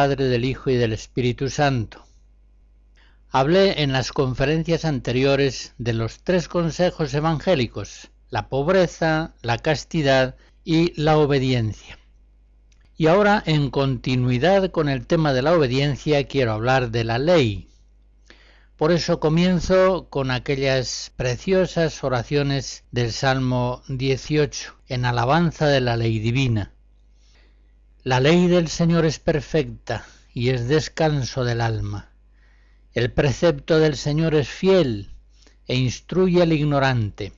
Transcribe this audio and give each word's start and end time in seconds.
Padre, 0.00 0.28
del 0.28 0.46
Hijo 0.46 0.70
y 0.70 0.76
del 0.76 0.94
Espíritu 0.94 1.50
Santo. 1.50 2.02
Hablé 3.28 3.82
en 3.82 3.92
las 3.92 4.12
conferencias 4.12 4.86
anteriores 4.86 5.74
de 5.76 5.92
los 5.92 6.20
tres 6.24 6.48
consejos 6.48 7.12
evangélicos, 7.12 8.10
la 8.30 8.48
pobreza, 8.48 9.34
la 9.42 9.58
castidad 9.58 10.36
y 10.64 10.98
la 10.98 11.18
obediencia. 11.18 11.98
Y 12.96 13.08
ahora, 13.08 13.42
en 13.44 13.68
continuidad 13.68 14.70
con 14.70 14.88
el 14.88 15.06
tema 15.06 15.34
de 15.34 15.42
la 15.42 15.52
obediencia, 15.52 16.26
quiero 16.26 16.52
hablar 16.52 16.90
de 16.90 17.04
la 17.04 17.18
ley. 17.18 17.68
Por 18.78 18.92
eso 18.92 19.20
comienzo 19.20 20.08
con 20.08 20.30
aquellas 20.30 21.12
preciosas 21.14 22.02
oraciones 22.02 22.84
del 22.90 23.12
Salmo 23.12 23.82
18, 23.88 24.76
en 24.88 25.04
alabanza 25.04 25.66
de 25.66 25.82
la 25.82 25.98
ley 25.98 26.20
divina. 26.20 26.72
La 28.02 28.18
ley 28.18 28.46
del 28.46 28.68
Señor 28.68 29.04
es 29.04 29.18
perfecta 29.18 30.06
y 30.32 30.48
es 30.48 30.68
descanso 30.68 31.44
del 31.44 31.60
alma. 31.60 32.08
El 32.94 33.12
precepto 33.12 33.78
del 33.78 33.94
Señor 33.94 34.34
es 34.34 34.48
fiel 34.48 35.10
e 35.66 35.76
instruye 35.76 36.40
al 36.40 36.54
ignorante. 36.54 37.34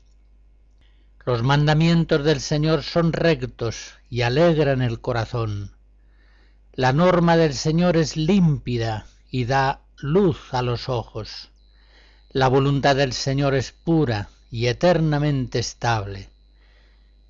Los 1.26 1.42
mandamientos 1.42 2.24
del 2.24 2.40
Señor 2.40 2.84
son 2.84 3.12
rectos 3.12 3.94
y 4.08 4.22
alegran 4.22 4.82
el 4.82 5.00
corazón. 5.00 5.72
La 6.72 6.92
norma 6.92 7.36
del 7.36 7.54
Señor 7.54 7.96
es 7.96 8.16
límpida 8.16 9.06
y 9.32 9.46
da 9.46 9.80
luz 9.96 10.54
a 10.54 10.62
los 10.62 10.88
ojos. 10.88 11.50
La 12.30 12.46
voluntad 12.46 12.94
del 12.94 13.14
Señor 13.14 13.56
es 13.56 13.72
pura 13.72 14.28
y 14.48 14.68
eternamente 14.68 15.58
estable. 15.58 16.31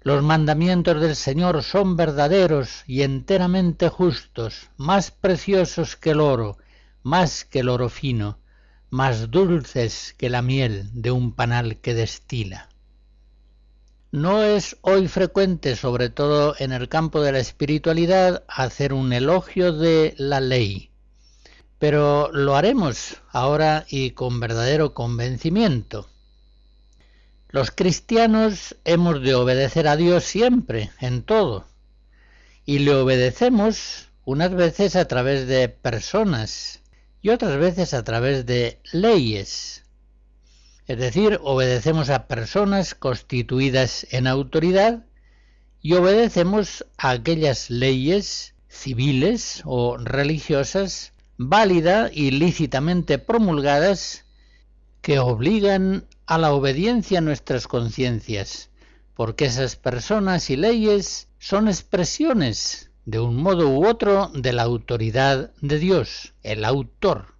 Los 0.05 0.23
mandamientos 0.25 1.01
del 1.01 1.15
Señor 1.15 1.63
son 1.63 1.97
verdaderos 1.97 2.83
y 2.89 3.03
enteramente 3.03 3.89
justos, 3.89 4.69
más 4.77 5.13
preciosos 5.13 5.95
que 5.95 6.11
el 6.11 6.21
oro, 6.21 6.59
más 7.05 7.45
que 7.45 7.61
el 7.61 7.69
oro 7.69 7.89
fino, 7.89 8.39
más 8.91 9.31
dulces 9.31 10.15
que 10.19 10.29
la 10.29 10.43
miel 10.43 10.91
de 10.93 11.13
un 11.13 11.33
panal 11.33 11.77
que 11.81 11.95
destila. 11.95 12.69
No 14.11 14.43
es 14.43 14.77
hoy 14.83 15.07
frecuente, 15.07 15.77
sobre 15.77 16.11
todo 16.11 16.57
en 16.59 16.73
el 16.73 16.89
campo 16.89 17.23
de 17.23 17.33
la 17.33 17.39
espiritualidad, 17.39 18.43
hacer 18.49 18.93
un 18.93 19.13
elogio 19.13 19.73
de 19.73 20.15
la 20.19 20.41
ley, 20.41 20.91
pero 21.79 22.31
lo 22.33 22.57
haremos 22.57 23.23
ahora 23.31 23.87
y 23.89 24.11
con 24.11 24.41
verdadero 24.41 24.95
convencimiento. 24.95 26.12
Los 27.53 27.71
cristianos 27.71 28.77
hemos 28.87 29.23
de 29.23 29.35
obedecer 29.35 29.87
a 29.87 29.97
Dios 29.97 30.25
siempre, 30.25 30.91
en 31.01 31.23
todo, 31.23 31.67
y 32.65 32.79
le 32.79 32.95
obedecemos 32.95 34.09
unas 34.25 34.55
veces 34.55 34.97
a 34.97 35.07
través 35.07 35.47
de 35.47 35.69
personas 35.69 36.81
y 37.21 37.29
otras 37.29 37.59
veces 37.59 37.93
a 37.93 38.05
través 38.05 38.47
de 38.47 38.81
leyes. 38.91 39.85
Es 40.87 40.97
decir, 40.97 41.41
obedecemos 41.43 42.09
a 42.09 42.27
personas 42.27 42.95
constituidas 42.95 44.07
en 44.13 44.29
autoridad 44.29 45.05
y 45.83 45.93
obedecemos 45.93 46.87
a 46.97 47.11
aquellas 47.11 47.69
leyes 47.69 48.55
civiles 48.69 49.61
o 49.67 49.99
religiosas 49.99 51.13
válidas 51.37 52.13
y 52.15 52.31
lícitamente 52.31 53.19
promulgadas 53.19 54.25
que 55.03 55.19
obligan 55.19 56.07
a 56.27 56.39
la 56.39 56.53
obediencia 56.53 57.19
a 57.19 57.23
nuestras 57.23 57.67
conciencias, 57.67 58.71
porque 59.15 59.47
esas 59.47 59.77
personas 59.77 60.51
y 60.51 60.57
leyes 60.57 61.29
son 61.39 61.69
expresiones, 61.69 62.91
de 63.05 63.21
un 63.21 63.37
modo 63.37 63.69
u 63.69 63.87
otro, 63.87 64.31
de 64.35 64.53
la 64.53 64.63
autoridad 64.63 65.53
de 65.61 65.79
Dios, 65.79 66.35
el 66.43 66.65
autor. 66.65 67.35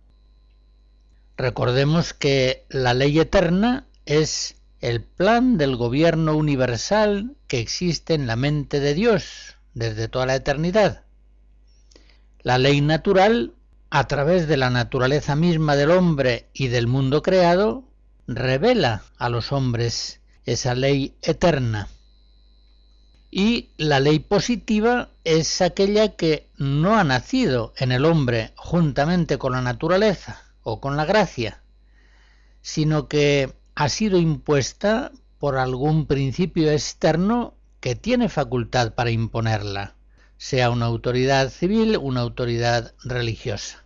Recordemos 1.37 2.15
que 2.15 2.67
la 2.69 2.95
ley 2.95 3.19
eterna 3.19 3.87
es 4.05 4.57
el 4.81 5.03
plan 5.03 5.59
del 5.59 5.77
gobierno 5.77 6.37
universal 6.37 7.37
que 7.47 7.61
existe 7.61 8.15
en 8.15 8.27
la 8.27 8.37
mente 8.37 8.81
de 8.81 8.95
Dios 8.95 9.57
desde 9.75 10.09
toda 10.09 10.27
la 10.27 10.35
eternidad. 10.35 11.05
La 12.43 12.59
ley 12.59 12.81
natural, 12.81 13.55
a 13.91 14.07
través 14.09 14.49
de 14.49 14.57
la 14.57 14.71
naturaleza 14.71 15.37
misma 15.37 15.77
del 15.77 15.93
hombre 15.93 16.49
y 16.53 16.69
del 16.69 16.89
mundo 16.89 17.23
creado, 17.23 17.85
revela 18.37 19.03
a 19.19 19.29
los 19.29 19.53
hombres 19.53 20.21
esa 20.45 20.75
ley 20.75 21.15
eterna. 21.23 21.89
Y 23.31 23.71
la 23.79 24.01
ley 24.01 24.19
positiva 24.19 25.09
es 25.25 25.61
aquella 25.63 26.17
que 26.17 26.49
no 26.57 26.97
ha 26.97 27.05
nacido 27.05 27.73
en 27.79 27.93
el 27.93 28.05
hombre 28.05 28.53
juntamente 28.57 29.39
con 29.39 29.53
la 29.53 29.63
naturaleza 29.63 30.43
o 30.63 30.81
con 30.81 30.97
la 30.97 31.07
gracia, 31.07 31.63
sino 32.61 33.09
que 33.09 33.55
ha 33.75 33.89
sido 33.89 34.19
impuesta 34.19 35.13
por 35.39 35.57
algún 35.57 36.07
principio 36.07 36.71
externo 36.71 37.55
que 37.81 37.95
tiene 37.97 38.29
facultad 38.29 38.93
para 38.93 39.11
imponerla, 39.11 39.95
sea 40.37 40.71
una 40.71 40.87
autoridad 40.87 41.51
civil, 41.51 41.97
una 41.97 42.21
autoridad 42.21 42.95
religiosa. 43.03 43.82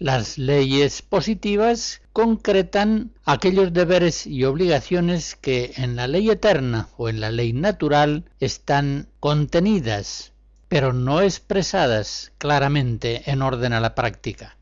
Las 0.00 0.38
leyes 0.38 1.02
positivas 1.02 2.02
concretan 2.12 3.10
aquellos 3.24 3.72
deberes 3.72 4.28
y 4.28 4.44
obligaciones 4.44 5.34
que 5.34 5.72
en 5.76 5.96
la 5.96 6.06
ley 6.06 6.30
eterna 6.30 6.88
o 6.96 7.08
en 7.08 7.18
la 7.18 7.32
ley 7.32 7.52
natural 7.52 8.24
están 8.38 9.08
contenidas, 9.18 10.32
pero 10.68 10.92
no 10.92 11.20
expresadas 11.20 12.30
claramente 12.38 13.28
en 13.28 13.42
orden 13.42 13.72
a 13.72 13.80
la 13.80 13.96
práctica. 13.96 14.56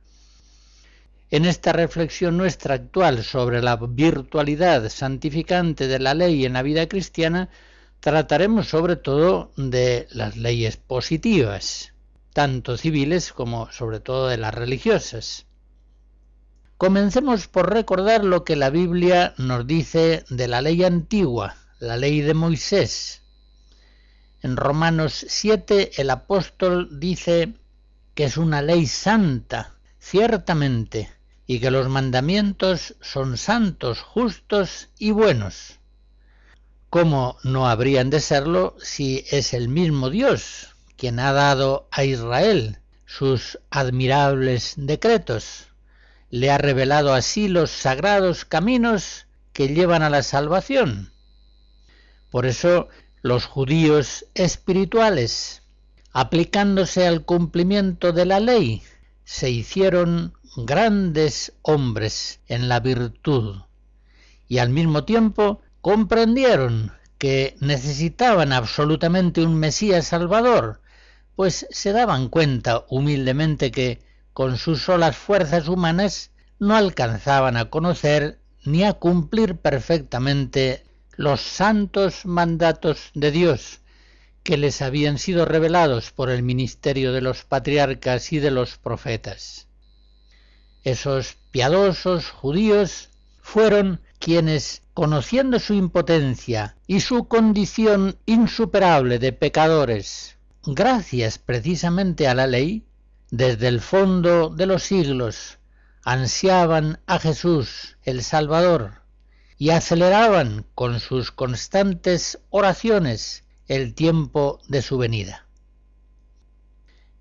En 1.31 1.45
esta 1.45 1.75
reflexión 1.75 2.39
nuestra 2.39 2.77
actual 2.77 3.23
sobre 3.23 3.61
la 3.61 3.77
virtualidad 3.77 4.89
santificante 4.89 5.87
de 5.87 5.99
la 5.99 6.15
ley 6.15 6.47
en 6.47 6.55
la 6.55 6.63
vida 6.63 6.89
cristiana, 6.89 7.51
trataremos 8.01 8.69
sobre 8.69 8.97
todo 8.97 9.53
de 9.59 10.09
las 10.13 10.39
leyes 10.39 10.79
positivas 10.79 11.93
tanto 12.37 12.77
civiles 12.77 13.33
como 13.33 13.73
sobre 13.73 13.99
todo 13.99 14.29
de 14.29 14.37
las 14.37 14.53
religiosas. 14.53 15.47
Comencemos 16.77 17.49
por 17.49 17.73
recordar 17.73 18.27
lo 18.27 18.45
que 18.45 18.57
la 18.57 18.69
Biblia 18.69 19.33
nos 19.39 19.67
dice 19.67 20.23
de 20.29 20.47
la 20.47 20.60
ley 20.60 20.84
antigua, 20.84 21.57
la 21.78 21.97
ley 21.97 22.21
de 22.21 22.34
Moisés. 22.34 23.22
En 24.43 24.59
Romanos 24.59 25.25
7 25.27 25.93
el 25.97 26.10
apóstol 26.10 27.01
dice 27.01 27.55
que 28.15 28.25
es 28.25 28.37
una 28.37 28.60
ley 28.60 28.87
santa, 28.87 29.72
ciertamente, 29.99 31.10
y 31.47 31.59
que 31.59 31.71
los 31.71 31.89
mandamientos 31.89 32.97
son 33.01 33.39
santos, 33.39 34.03
justos 34.03 34.91
y 34.99 35.10
buenos. 35.10 35.78
¿Cómo 36.91 37.39
no 37.45 37.66
habrían 37.66 38.10
de 38.10 38.21
serlo 38.21 38.77
si 38.78 39.25
es 39.31 39.55
el 39.55 39.71
mismo 39.71 40.10
Dios 40.10 40.76
quien 40.97 41.19
ha 41.21 41.33
dado 41.33 41.89
a 41.91 42.04
Israel 42.04 42.78
sus 43.04 43.59
admirables 43.71 44.75
decretos. 44.77 45.69
Le 46.31 46.51
ha 46.51 46.59
revelado 46.59 47.15
así 47.15 47.48
los 47.48 47.71
sagrados 47.71 48.45
caminos 48.45 49.27
que 49.53 49.69
llevan 49.69 50.03
a 50.03 50.10
la 50.10 50.22
salvación. 50.22 51.13
Por 52.31 52.47
eso 52.47 52.89
los 53.22 53.47
judíos 53.47 54.27
espirituales, 54.34 55.63
aplicándose 56.13 57.07
al 57.07 57.25
cumplimiento 57.25 58.13
de 58.13 58.27
la 58.27 58.41
ley, 58.41 58.83
se 59.25 59.51
hicieron 59.51 60.34
grandes 60.57 61.53
hombres 61.63 62.41
en 62.48 62.69
la 62.69 62.81
virtud 62.81 63.57
y 64.48 64.59
al 64.59 64.71
mismo 64.71 65.04
tiempo 65.04 65.60
comprendieron 65.81 66.93
que 67.19 67.57
necesitaban 67.60 68.53
absolutamente 68.53 69.43
un 69.43 69.57
Mesías 69.57 70.07
Salvador, 70.07 70.81
pues 71.36 71.66
se 71.71 71.92
daban 71.92 72.28
cuenta 72.28 72.86
humildemente 72.88 73.71
que 73.71 74.00
con 74.33 74.56
sus 74.56 74.83
solas 74.83 75.16
fuerzas 75.16 75.68
humanas 75.68 76.30
no 76.59 76.74
alcanzaban 76.74 77.56
a 77.56 77.71
conocer 77.71 78.41
ni 78.65 78.83
a 78.83 78.94
cumplir 78.94 79.56
perfectamente 79.56 80.83
los 81.16 81.41
santos 81.41 82.27
mandatos 82.27 83.10
de 83.15 83.30
Dios, 83.30 83.80
que 84.42 84.56
les 84.56 84.83
habían 84.83 85.18
sido 85.18 85.44
revelados 85.44 86.10
por 86.10 86.30
el 86.30 86.42
ministerio 86.42 87.12
de 87.12 87.21
los 87.21 87.44
patriarcas 87.44 88.33
y 88.33 88.38
de 88.38 88.50
los 88.50 88.77
profetas. 88.78 89.68
Esos 90.84 91.36
piadosos 91.50 92.30
judíos 92.30 93.10
fueron 93.41 94.00
quienes, 94.18 94.83
conociendo 94.94 95.59
su 95.59 95.74
impotencia 95.74 96.77
y 96.86 97.00
su 97.00 97.28
condición 97.28 98.18
insuperable 98.24 99.18
de 99.18 99.33
pecadores, 99.33 100.35
gracias 100.66 101.39
precisamente 101.39 102.28
a 102.28 102.34
la 102.34 102.47
ley, 102.47 102.84
desde 103.30 103.68
el 103.68 103.80
fondo 103.80 104.51
de 104.51 104.66
los 104.66 104.83
siglos 104.83 105.59
ansiaban 106.04 107.01
a 107.07 107.18
Jesús 107.18 107.97
el 108.04 108.22
Salvador 108.22 109.03
y 109.59 109.71
aceleraban 109.71 110.65
con 110.74 111.01
sus 111.01 111.33
constantes 111.33 112.39
oraciones 112.51 113.45
el 113.66 113.95
tiempo 113.95 114.60
de 114.68 114.83
su 114.83 114.98
venida. 114.98 115.47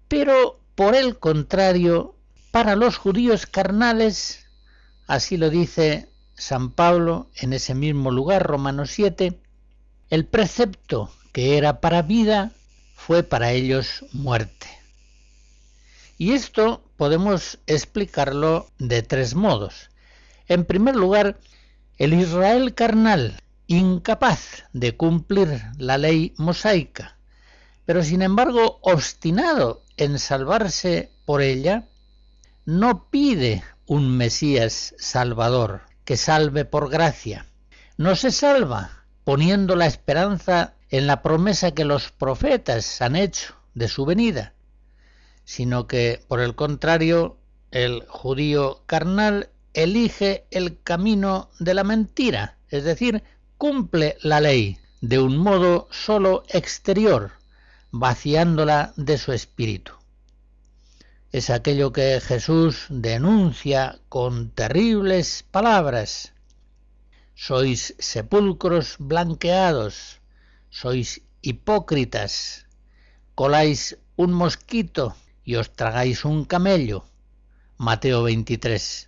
Pero, 0.07 0.59
por 0.75 0.95
el 0.95 1.17
contrario, 1.17 2.15
para 2.51 2.75
los 2.75 2.97
judíos 2.97 3.47
carnales, 3.47 4.45
así 5.07 5.37
lo 5.37 5.49
dice 5.49 6.09
San 6.35 6.71
Pablo 6.71 7.31
en 7.35 7.53
ese 7.53 7.73
mismo 7.73 8.11
lugar, 8.11 8.43
Romanos 8.43 8.91
7, 8.91 9.39
el 10.09 10.25
precepto 10.25 11.11
que 11.31 11.57
era 11.57 11.81
para 11.81 12.01
vida 12.03 12.51
fue 12.95 13.21
para 13.23 13.51
ellos 13.51 14.05
muerte. 14.13 14.67
Y 16.17 16.33
esto 16.33 16.83
podemos 16.97 17.59
explicarlo 17.67 18.71
de 18.79 19.03
tres 19.03 19.35
modos. 19.35 19.91
En 20.47 20.65
primer 20.65 20.95
lugar, 20.95 21.37
el 21.97 22.13
Israel 22.13 22.73
carnal, 22.73 23.41
incapaz 23.67 24.63
de 24.73 24.95
cumplir 24.95 25.61
la 25.77 25.97
ley 25.97 26.33
mosaica, 26.37 27.17
pero 27.85 28.03
sin 28.03 28.21
embargo 28.21 28.79
obstinado 28.81 29.83
en 29.97 30.17
salvarse 30.17 31.11
por 31.25 31.41
ella, 31.41 31.87
no 32.65 33.09
pide 33.09 33.63
un 33.85 34.17
Mesías 34.17 34.95
salvador 34.97 35.81
que 36.05 36.17
salve 36.17 36.65
por 36.65 36.89
gracia. 36.89 37.45
No 37.97 38.15
se 38.15 38.31
salva 38.31 39.05
poniendo 39.23 39.75
la 39.75 39.85
esperanza 39.85 40.74
en 40.89 41.07
la 41.07 41.21
promesa 41.21 41.71
que 41.71 41.85
los 41.85 42.11
profetas 42.11 43.01
han 43.01 43.15
hecho 43.15 43.55
de 43.73 43.87
su 43.87 44.05
venida, 44.05 44.53
sino 45.43 45.87
que, 45.87 46.23
por 46.27 46.39
el 46.39 46.55
contrario, 46.55 47.37
el 47.71 48.05
judío 48.07 48.81
carnal 48.85 49.49
elige 49.73 50.45
el 50.51 50.81
camino 50.81 51.49
de 51.59 51.73
la 51.73 51.83
mentira, 51.83 52.57
es 52.69 52.83
decir, 52.83 53.23
cumple 53.57 54.17
la 54.21 54.39
ley 54.39 54.77
de 55.01 55.19
un 55.19 55.37
modo 55.37 55.87
sólo 55.91 56.43
exterior, 56.49 57.31
vaciándola 57.91 58.93
de 58.95 59.17
su 59.17 59.33
espíritu. 59.33 59.91
Es 61.31 61.49
aquello 61.49 61.91
que 61.91 62.21
Jesús 62.21 62.85
denuncia 62.89 63.99
con 64.07 64.51
terribles 64.51 65.43
palabras. 65.51 66.33
Sois 67.35 67.93
sepulcros 67.99 68.95
blanqueados, 68.99 70.21
sois 70.75 71.21
hipócritas, 71.41 72.65
coláis 73.33 73.97
un 74.17 74.33
mosquito 74.33 75.15
y 75.45 75.55
os 75.55 75.71
tragáis 75.71 76.25
un 76.25 76.43
camello. 76.43 77.05
Mateo 77.77 78.23
23. 78.23 79.07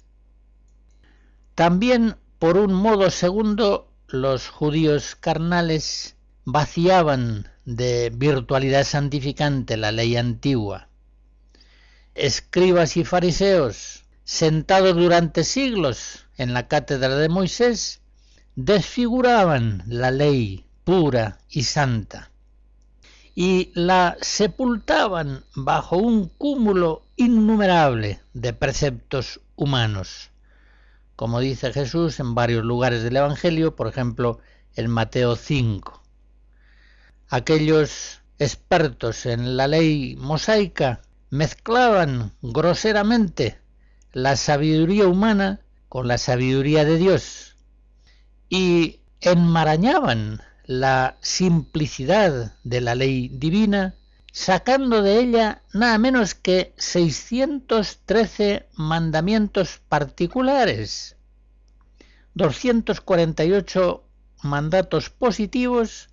También, 1.56 2.16
por 2.40 2.58
un 2.58 2.74
modo 2.74 3.12
segundo, 3.12 3.92
los 4.08 4.48
judíos 4.48 5.18
carnales 5.18 6.16
vaciaban 6.46 7.52
de 7.66 8.14
virtualidad 8.16 8.86
santificante 8.86 9.76
la 9.76 9.92
ley 9.92 10.16
antigua. 10.16 10.88
Escribas 12.16 12.96
y 12.96 13.04
fariseos, 13.04 14.06
sentados 14.24 14.96
durante 14.96 15.44
siglos 15.44 16.28
en 16.38 16.54
la 16.54 16.70
cátedra 16.70 17.18
de 17.18 17.28
Moisés, 17.28 18.00
desfiguraban 18.56 19.84
la 19.86 20.12
ley 20.12 20.67
pura 20.88 21.38
y 21.50 21.64
santa 21.64 22.32
y 23.36 23.72
la 23.74 24.16
sepultaban 24.22 25.44
bajo 25.54 25.98
un 25.98 26.30
cúmulo 26.30 27.04
innumerable 27.18 28.22
de 28.34 28.54
preceptos 28.54 29.42
humanos, 29.58 30.30
como 31.18 31.42
dice 31.42 31.74
Jesús 31.74 32.22
en 32.22 32.36
varios 32.36 32.64
lugares 32.64 33.04
del 33.04 33.18
Evangelio, 33.18 33.76
por 33.76 33.88
ejemplo 33.88 34.40
en 34.78 34.90
Mateo 34.90 35.36
5. 35.36 36.02
Aquellos 37.28 38.22
expertos 38.40 39.26
en 39.26 39.58
la 39.58 39.68
ley 39.68 40.16
mosaica 40.18 41.02
mezclaban 41.30 42.32
groseramente 42.42 43.60
la 44.14 44.38
sabiduría 44.38 45.06
humana 45.06 45.60
con 45.90 46.08
la 46.08 46.18
sabiduría 46.18 46.86
de 46.86 46.96
Dios 46.96 47.58
y 48.48 49.02
enmarañaban 49.20 50.47
la 50.68 51.18
simplicidad 51.22 52.54
de 52.66 52.82
la 52.82 52.94
ley 52.94 53.30
divina, 53.30 53.96
sacando 54.34 55.02
de 55.02 55.22
ella 55.22 55.62
nada 55.74 55.98
menos 55.98 56.36
que 56.36 56.74
613 56.76 58.68
mandamientos 58.76 59.80
particulares, 59.88 61.16
248 62.34 64.04
mandatos 64.44 65.10
positivos, 65.10 66.10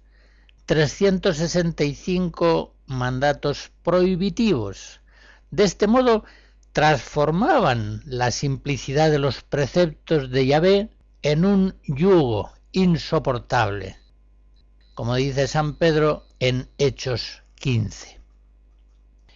365 0.67 2.73
mandatos 2.87 3.73
prohibitivos. 3.83 5.01
De 5.51 5.65
este 5.65 5.89
modo, 5.89 6.25
transformaban 6.73 8.03
la 8.06 8.31
simplicidad 8.31 9.11
de 9.11 9.19
los 9.19 9.43
preceptos 9.43 10.31
de 10.31 10.47
Yahvé 10.47 10.91
en 11.23 11.45
un 11.45 11.75
yugo 11.87 12.53
insoportable 12.71 13.97
como 14.94 15.17
dice 15.17 15.48
San 15.48 15.74
Pedro 15.74 16.24
en 16.39 16.69
Hechos 16.79 17.43
15. 17.56 18.20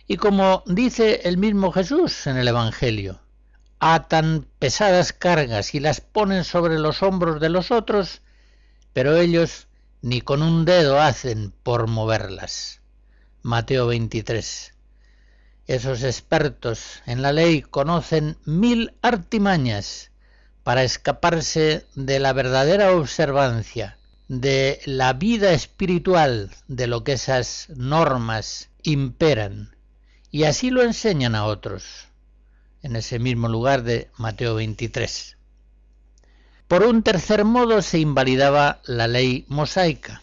Y 0.06 0.16
como 0.16 0.62
dice 0.66 1.22
el 1.24 1.36
mismo 1.36 1.72
Jesús 1.72 2.28
en 2.28 2.36
el 2.36 2.46
Evangelio, 2.46 3.20
atan 3.80 4.46
pesadas 4.60 5.12
cargas 5.12 5.74
y 5.74 5.80
las 5.80 6.00
ponen 6.00 6.44
sobre 6.44 6.78
los 6.78 7.02
hombros 7.02 7.40
de 7.40 7.48
los 7.48 7.72
otros, 7.72 8.22
pero 8.92 9.16
ellos 9.16 9.66
ni 10.00 10.20
con 10.20 10.42
un 10.42 10.64
dedo 10.64 11.00
hacen 11.00 11.52
por 11.64 11.88
moverlas. 11.88 12.80
Mateo 13.42 13.88
23. 13.88 14.74
Esos 15.66 16.02
expertos 16.04 17.02
en 17.04 17.20
la 17.20 17.32
ley 17.32 17.62
conocen 17.62 18.38
mil 18.44 18.94
artimañas 19.02 20.12
para 20.62 20.84
escaparse 20.84 21.84
de 21.96 22.20
la 22.20 22.32
verdadera 22.32 22.92
observancia 22.92 23.97
de 24.28 24.80
la 24.84 25.14
vida 25.14 25.52
espiritual 25.52 26.50
de 26.66 26.86
lo 26.86 27.02
que 27.02 27.12
esas 27.12 27.68
normas 27.74 28.68
imperan 28.82 29.74
y 30.30 30.44
así 30.44 30.70
lo 30.70 30.82
enseñan 30.82 31.34
a 31.34 31.46
otros 31.46 32.08
en 32.82 32.96
ese 32.96 33.18
mismo 33.18 33.48
lugar 33.48 33.82
de 33.82 34.10
Mateo 34.18 34.54
23. 34.54 35.36
Por 36.68 36.82
un 36.82 37.02
tercer 37.02 37.46
modo 37.46 37.80
se 37.80 37.98
invalidaba 37.98 38.82
la 38.84 39.08
ley 39.08 39.46
mosaica. 39.48 40.22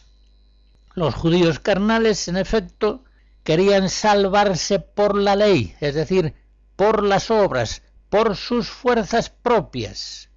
Los 0.93 1.15
judíos 1.15 1.59
carnales, 1.59 2.27
en 2.27 2.37
efecto, 2.37 3.03
querían 3.43 3.89
salvarse 3.89 4.79
por 4.79 5.17
la 5.17 5.35
ley, 5.35 5.75
es 5.81 5.95
decir, 5.95 6.35
por 6.75 7.03
las 7.03 7.31
obras, 7.31 7.81
por 8.09 8.35
sus 8.35 8.69
fuerzas 8.69 9.29
propias, 9.29 10.29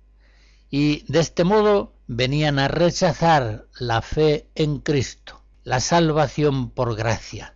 y 0.71 1.05
de 1.13 1.21
este 1.21 1.45
modo 1.45 1.98
venían 2.09 2.59
a 2.59 2.69
rechazar 2.69 3.67
la 3.79 4.01
fe 4.01 4.49
en 4.55 4.79
Cristo, 4.79 5.43
la 5.63 5.79
salvación 5.79 6.71
por 6.71 6.97
gracia, 6.97 7.55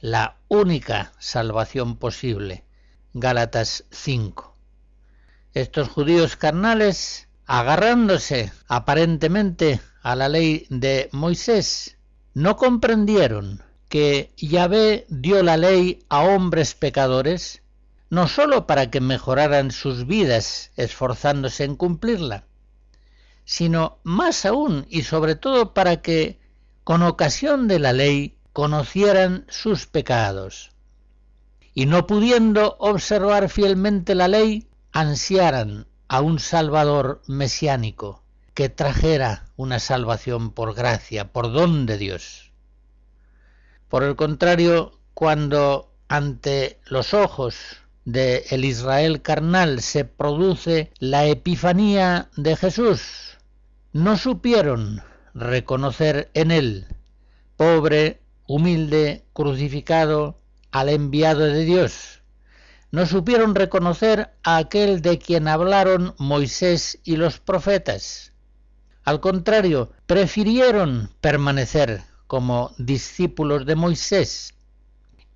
la 0.00 0.38
única 0.48 1.12
salvación 1.20 1.96
posible. 1.96 2.64
Gálatas 3.14 3.84
5. 3.90 4.56
Estos 5.54 5.88
judíos 5.88 6.36
carnales, 6.36 7.28
agarrándose 7.46 8.52
aparentemente 8.66 9.80
a 10.02 10.16
la 10.16 10.28
ley 10.28 10.66
de 10.68 11.08
Moisés, 11.12 11.96
no 12.34 12.56
comprendieron 12.56 13.62
que 13.88 14.32
Yahvé 14.36 15.06
dio 15.10 15.44
la 15.44 15.56
ley 15.56 16.04
a 16.08 16.22
hombres 16.22 16.74
pecadores, 16.74 17.62
no 18.10 18.26
sólo 18.26 18.66
para 18.66 18.90
que 18.90 19.00
mejoraran 19.00 19.70
sus 19.70 20.06
vidas 20.08 20.72
esforzándose 20.76 21.62
en 21.64 21.76
cumplirla, 21.76 22.46
sino 23.44 23.98
más 24.02 24.44
aún 24.44 24.86
y 24.88 25.02
sobre 25.02 25.34
todo 25.34 25.74
para 25.74 26.02
que, 26.02 26.38
con 26.84 27.02
ocasión 27.02 27.68
de 27.68 27.78
la 27.78 27.92
ley, 27.92 28.36
conocieran 28.52 29.46
sus 29.48 29.86
pecados, 29.86 30.72
y 31.74 31.86
no 31.86 32.06
pudiendo 32.06 32.76
observar 32.78 33.48
fielmente 33.48 34.14
la 34.14 34.28
ley, 34.28 34.68
ansiaran 34.92 35.86
a 36.08 36.20
un 36.20 36.38
Salvador 36.38 37.22
mesiánico 37.26 38.22
que 38.54 38.68
trajera 38.68 39.46
una 39.56 39.78
salvación 39.78 40.50
por 40.50 40.74
gracia, 40.74 41.32
por 41.32 41.50
don 41.52 41.86
de 41.86 41.96
Dios. 41.96 42.52
Por 43.88 44.02
el 44.02 44.16
contrario, 44.16 44.98
cuando 45.14 45.90
ante 46.08 46.78
los 46.84 47.14
ojos 47.14 47.56
de 48.04 48.44
el 48.50 48.64
Israel 48.64 49.22
carnal 49.22 49.80
se 49.80 50.04
produce 50.04 50.92
la 50.98 51.26
epifanía 51.26 52.28
de 52.36 52.56
Jesús, 52.56 53.31
no 53.92 54.16
supieron 54.16 55.02
reconocer 55.34 56.30
en 56.32 56.50
él, 56.50 56.86
pobre, 57.56 58.22
humilde, 58.46 59.26
crucificado, 59.34 60.38
al 60.70 60.88
enviado 60.88 61.40
de 61.40 61.64
Dios. 61.64 62.22
No 62.90 63.04
supieron 63.04 63.54
reconocer 63.54 64.30
a 64.42 64.56
aquel 64.56 65.02
de 65.02 65.18
quien 65.18 65.46
hablaron 65.46 66.14
Moisés 66.18 67.00
y 67.04 67.16
los 67.16 67.38
profetas. 67.38 68.32
Al 69.04 69.20
contrario, 69.20 69.92
prefirieron 70.06 71.10
permanecer 71.20 72.02
como 72.26 72.72
discípulos 72.78 73.66
de 73.66 73.76
Moisés 73.76 74.54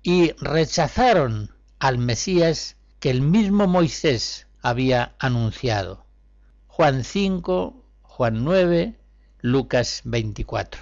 y 0.01 0.31
rechazaron 0.39 1.51
al 1.77 1.99
Mesías 1.99 2.75
que 2.99 3.11
el 3.11 3.21
mismo 3.21 3.67
Moisés 3.67 4.47
había 4.63 5.15
anunciado. 5.19 6.05
Juan 6.65 7.03
5, 7.03 7.86
Juan 8.17 8.43
9, 8.43 8.95
Lucas 9.41 10.01
24. 10.05 10.81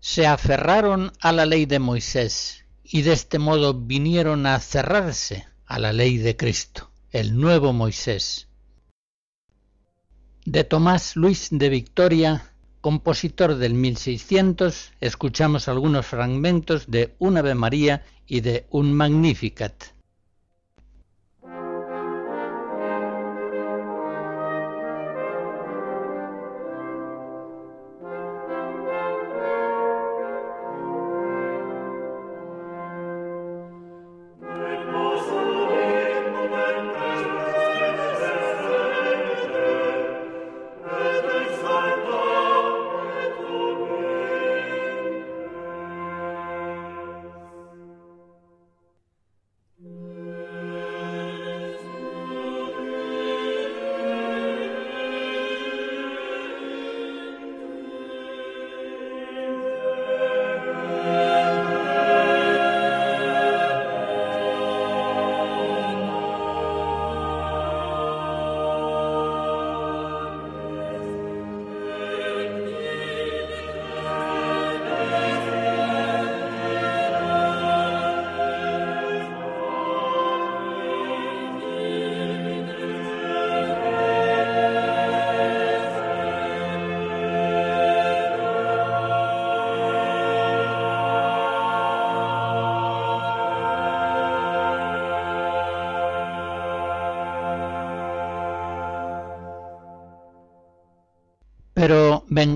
Se 0.00 0.26
aferraron 0.26 1.12
a 1.20 1.30
la 1.30 1.44
ley 1.44 1.66
de 1.66 1.78
Moisés 1.78 2.64
y 2.82 3.02
de 3.02 3.12
este 3.12 3.38
modo 3.38 3.74
vinieron 3.74 4.46
a 4.46 4.58
cerrarse 4.58 5.46
a 5.66 5.78
la 5.78 5.92
ley 5.92 6.16
de 6.16 6.34
Cristo, 6.34 6.90
el 7.10 7.38
nuevo 7.38 7.74
Moisés. 7.74 8.48
De 10.46 10.64
Tomás 10.64 11.16
Luis 11.16 11.48
de 11.50 11.68
Victoria, 11.68 12.50
compositor 12.80 13.56
del 13.56 13.74
1600, 13.74 14.92
escuchamos 15.02 15.68
algunos 15.68 16.06
fragmentos 16.06 16.90
de 16.90 17.14
un 17.18 17.36
Ave 17.36 17.54
María 17.54 18.06
y 18.26 18.40
de 18.40 18.66
un 18.70 18.94
Magnificat. 18.94 19.74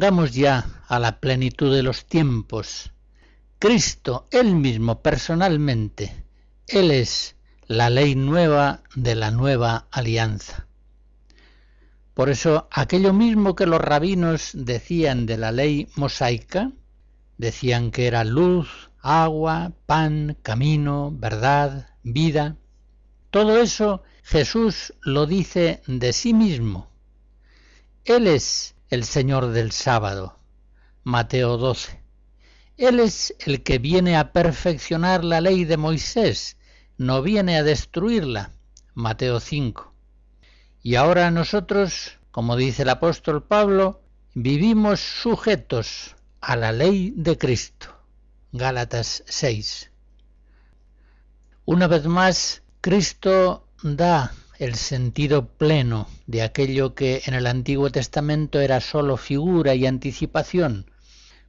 Pero 0.06 0.14
vengamos 0.14 0.36
ya 0.36 0.84
a 0.86 1.00
la 1.00 1.18
plenitud 1.18 1.74
de 1.74 1.82
los 1.82 2.06
tiempos. 2.06 2.92
Cristo, 3.58 4.28
Él 4.30 4.54
mismo 4.54 5.02
personalmente, 5.02 6.24
Él 6.68 6.92
es 6.92 7.34
la 7.66 7.90
ley 7.90 8.14
nueva 8.14 8.84
de 8.94 9.16
la 9.16 9.32
nueva 9.32 9.88
alianza. 9.90 10.68
Por 12.14 12.30
eso, 12.30 12.68
aquello 12.70 13.12
mismo 13.12 13.56
que 13.56 13.66
los 13.66 13.80
rabinos 13.80 14.50
decían 14.54 15.26
de 15.26 15.38
la 15.38 15.50
ley 15.50 15.88
mosaica, 15.96 16.70
decían 17.36 17.90
que 17.90 18.06
era 18.06 18.22
luz, 18.22 18.92
agua, 19.00 19.72
pan, 19.86 20.36
camino, 20.40 21.10
verdad, 21.12 21.88
vida, 22.04 22.54
todo 23.32 23.58
eso 23.60 24.04
Jesús 24.22 24.94
lo 25.02 25.26
dice 25.26 25.82
de 25.88 26.12
sí 26.12 26.32
mismo. 26.32 26.92
Él 28.04 28.28
es 28.28 28.75
el 28.90 29.04
Señor 29.04 29.48
del 29.48 29.72
sábado. 29.72 30.38
Mateo 31.02 31.56
12. 31.56 32.02
Él 32.76 33.00
es 33.00 33.34
el 33.40 33.62
que 33.62 33.78
viene 33.78 34.16
a 34.16 34.32
perfeccionar 34.32 35.24
la 35.24 35.40
ley 35.40 35.64
de 35.64 35.76
Moisés, 35.76 36.56
no 36.98 37.22
viene 37.22 37.56
a 37.56 37.62
destruirla. 37.62 38.52
Mateo 38.94 39.40
5. 39.40 39.92
Y 40.82 40.94
ahora 40.94 41.30
nosotros, 41.30 42.18
como 42.30 42.56
dice 42.56 42.82
el 42.82 42.90
apóstol 42.90 43.42
Pablo, 43.42 44.02
vivimos 44.34 45.00
sujetos 45.00 46.16
a 46.40 46.56
la 46.56 46.72
ley 46.72 47.12
de 47.16 47.36
Cristo. 47.36 47.88
Gálatas 48.52 49.24
6. 49.26 49.90
Una 51.64 51.88
vez 51.88 52.06
más, 52.06 52.62
Cristo 52.80 53.68
da 53.82 54.32
el 54.58 54.74
sentido 54.74 55.48
pleno 55.48 56.08
de 56.26 56.42
aquello 56.42 56.94
que 56.94 57.22
en 57.26 57.34
el 57.34 57.46
Antiguo 57.46 57.90
Testamento 57.90 58.60
era 58.60 58.80
sólo 58.80 59.16
figura 59.16 59.74
y 59.74 59.86
anticipación, 59.86 60.90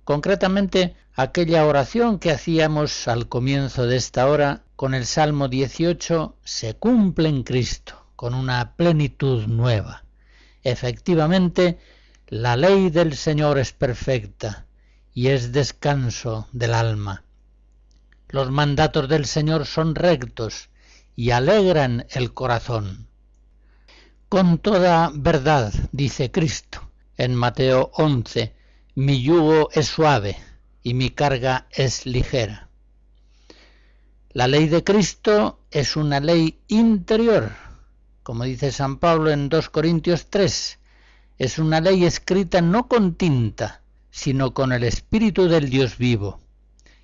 concretamente 0.03 0.95
aquella 1.13 1.65
oración 1.65 2.19
que 2.19 2.31
hacíamos 2.31 3.07
al 3.07 3.27
comienzo 3.27 3.85
de 3.85 3.97
esta 3.97 4.27
hora 4.27 4.63
con 4.75 4.93
el 4.93 5.05
Salmo 5.05 5.47
18, 5.47 6.37
se 6.43 6.75
cumple 6.75 7.29
en 7.29 7.43
Cristo, 7.43 8.05
con 8.15 8.33
una 8.33 8.75
plenitud 8.75 9.47
nueva. 9.47 10.03
Efectivamente, 10.63 11.79
la 12.27 12.55
ley 12.55 12.89
del 12.89 13.15
Señor 13.15 13.57
es 13.57 13.71
perfecta 13.71 14.65
y 15.13 15.29
es 15.29 15.51
descanso 15.51 16.47
del 16.51 16.73
alma. 16.73 17.23
Los 18.29 18.51
mandatos 18.51 19.07
del 19.07 19.25
Señor 19.25 19.65
son 19.65 19.95
rectos 19.95 20.69
y 21.17 21.31
alegran 21.31 22.05
el 22.11 22.33
corazón. 22.33 23.07
Con 24.29 24.59
toda 24.59 25.11
verdad, 25.13 25.73
dice 25.91 26.31
Cristo 26.31 26.91
en 27.17 27.33
Mateo 27.33 27.89
11, 27.95 28.53
mi 28.93 29.23
yugo 29.23 29.69
es 29.73 29.87
suave 29.87 30.37
y 30.83 30.93
mi 30.93 31.09
carga 31.09 31.67
es 31.71 32.05
ligera. 32.05 32.69
La 34.29 34.47
ley 34.47 34.67
de 34.67 34.83
Cristo 34.83 35.59
es 35.71 35.95
una 35.95 36.19
ley 36.19 36.59
interior, 36.67 37.51
como 38.21 38.43
dice 38.43 38.71
San 38.71 38.97
Pablo 38.97 39.31
en 39.31 39.49
2 39.49 39.71
Corintios 39.71 40.27
3, 40.29 40.79
es 41.39 41.57
una 41.57 41.81
ley 41.81 42.05
escrita 42.05 42.61
no 42.61 42.87
con 42.87 43.15
tinta, 43.15 43.81
sino 44.11 44.53
con 44.53 44.71
el 44.71 44.83
Espíritu 44.83 45.47
del 45.47 45.71
Dios 45.71 45.97
vivo, 45.97 46.39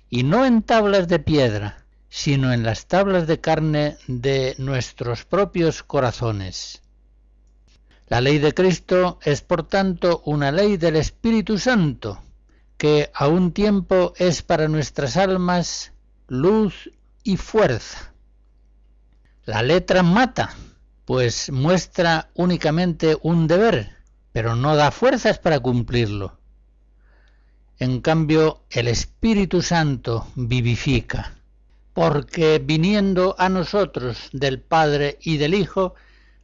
y 0.08 0.22
no 0.22 0.46
en 0.46 0.62
tablas 0.62 1.08
de 1.08 1.18
piedra, 1.18 1.83
sino 2.16 2.52
en 2.52 2.62
las 2.62 2.86
tablas 2.86 3.26
de 3.26 3.40
carne 3.40 3.96
de 4.06 4.54
nuestros 4.58 5.24
propios 5.24 5.82
corazones. 5.82 6.80
La 8.06 8.20
ley 8.20 8.38
de 8.38 8.54
Cristo 8.54 9.18
es 9.24 9.40
por 9.42 9.66
tanto 9.66 10.22
una 10.24 10.52
ley 10.52 10.76
del 10.76 10.94
Espíritu 10.94 11.58
Santo, 11.58 12.22
que 12.76 13.10
a 13.12 13.26
un 13.26 13.50
tiempo 13.50 14.12
es 14.16 14.42
para 14.42 14.68
nuestras 14.68 15.16
almas 15.16 15.92
luz 16.28 16.88
y 17.24 17.36
fuerza. 17.36 18.14
La 19.44 19.62
letra 19.64 20.04
mata, 20.04 20.54
pues 21.06 21.50
muestra 21.50 22.30
únicamente 22.34 23.18
un 23.22 23.48
deber, 23.48 23.90
pero 24.30 24.54
no 24.54 24.76
da 24.76 24.92
fuerzas 24.92 25.40
para 25.40 25.58
cumplirlo. 25.58 26.38
En 27.80 28.00
cambio, 28.00 28.62
el 28.70 28.86
Espíritu 28.86 29.62
Santo 29.62 30.28
vivifica 30.36 31.34
porque 31.94 32.58
viniendo 32.58 33.36
a 33.38 33.48
nosotros 33.48 34.28
del 34.32 34.60
Padre 34.60 35.16
y 35.22 35.36
del 35.38 35.54
Hijo, 35.54 35.94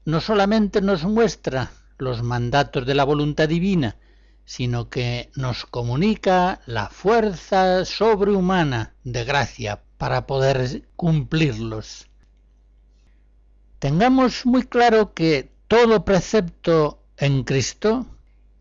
no 0.04 0.21
solamente 0.21 0.80
nos 0.80 1.04
muestra 1.04 1.73
los 1.99 2.23
mandatos 2.23 2.87
de 2.87 2.95
la 2.95 3.04
voluntad 3.04 3.49
divina, 3.49 3.97
sino 4.45 4.88
que 4.88 5.30
nos 5.35 5.66
comunica 5.66 6.61
la 6.66 6.88
fuerza 6.88 7.85
sobrehumana 7.85 8.95
de 9.02 9.25
gracia 9.25 9.83
para 9.99 10.26
poder 10.26 10.88
cumplirlos. 10.97 12.07
Tengamos 13.80 14.47
muy 14.47 14.62
claro 14.62 15.14
que 15.14 15.50
todo 15.66 16.04
precepto 16.04 17.02
en 17.16 17.42
Cristo 17.42 18.07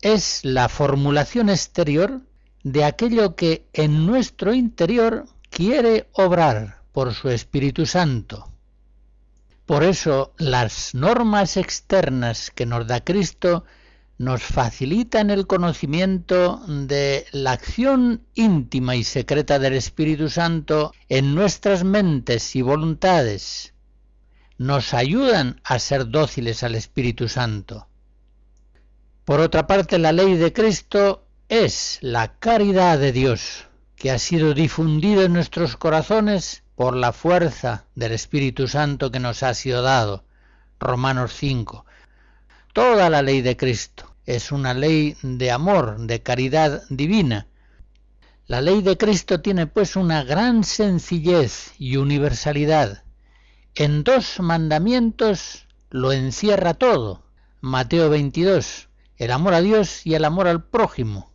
es 0.02 0.44
la 0.44 0.68
formulación 0.68 1.50
exterior 1.50 2.20
de 2.64 2.84
aquello 2.84 3.36
que 3.36 3.66
en 3.72 4.06
nuestro 4.06 4.54
interior 4.54 5.26
quiere 5.50 6.08
obrar 6.12 6.79
por 6.92 7.14
su 7.14 7.28
Espíritu 7.28 7.86
Santo. 7.86 8.50
Por 9.66 9.84
eso 9.84 10.34
las 10.38 10.94
normas 10.94 11.56
externas 11.56 12.50
que 12.50 12.66
nos 12.66 12.86
da 12.86 13.04
Cristo 13.04 13.64
nos 14.18 14.42
facilitan 14.42 15.30
el 15.30 15.46
conocimiento 15.46 16.60
de 16.66 17.24
la 17.32 17.52
acción 17.52 18.26
íntima 18.34 18.94
y 18.96 19.04
secreta 19.04 19.58
del 19.58 19.72
Espíritu 19.74 20.28
Santo 20.28 20.92
en 21.08 21.34
nuestras 21.34 21.84
mentes 21.84 22.54
y 22.54 22.60
voluntades. 22.60 23.72
Nos 24.58 24.92
ayudan 24.92 25.60
a 25.64 25.78
ser 25.78 26.10
dóciles 26.10 26.62
al 26.62 26.74
Espíritu 26.74 27.28
Santo. 27.28 27.86
Por 29.24 29.40
otra 29.40 29.66
parte, 29.66 29.98
la 29.98 30.12
ley 30.12 30.36
de 30.36 30.52
Cristo 30.52 31.24
es 31.48 31.98
la 32.02 32.38
caridad 32.38 32.98
de 32.98 33.12
Dios, 33.12 33.69
que 34.00 34.10
ha 34.10 34.18
sido 34.18 34.54
difundida 34.54 35.24
en 35.24 35.34
nuestros 35.34 35.76
corazones 35.76 36.62
por 36.74 36.96
la 36.96 37.12
fuerza 37.12 37.84
del 37.94 38.12
Espíritu 38.12 38.66
Santo 38.66 39.10
que 39.10 39.20
nos 39.20 39.42
ha 39.42 39.52
sido 39.52 39.82
dado. 39.82 40.24
Romanos 40.78 41.34
5. 41.36 41.84
Toda 42.72 43.10
la 43.10 43.20
ley 43.20 43.42
de 43.42 43.58
Cristo 43.58 44.16
es 44.24 44.52
una 44.52 44.72
ley 44.72 45.18
de 45.20 45.50
amor, 45.50 45.98
de 45.98 46.22
caridad 46.22 46.82
divina. 46.88 47.46
La 48.46 48.62
ley 48.62 48.80
de 48.80 48.96
Cristo 48.96 49.42
tiene 49.42 49.66
pues 49.66 49.96
una 49.96 50.24
gran 50.24 50.64
sencillez 50.64 51.74
y 51.78 51.98
universalidad. 51.98 53.04
En 53.74 54.02
dos 54.02 54.40
mandamientos 54.40 55.66
lo 55.90 56.12
encierra 56.12 56.72
todo. 56.72 57.22
Mateo 57.60 58.08
22, 58.08 58.88
el 59.18 59.30
amor 59.30 59.52
a 59.52 59.60
Dios 59.60 60.06
y 60.06 60.14
el 60.14 60.24
amor 60.24 60.48
al 60.48 60.64
prójimo. 60.64 61.34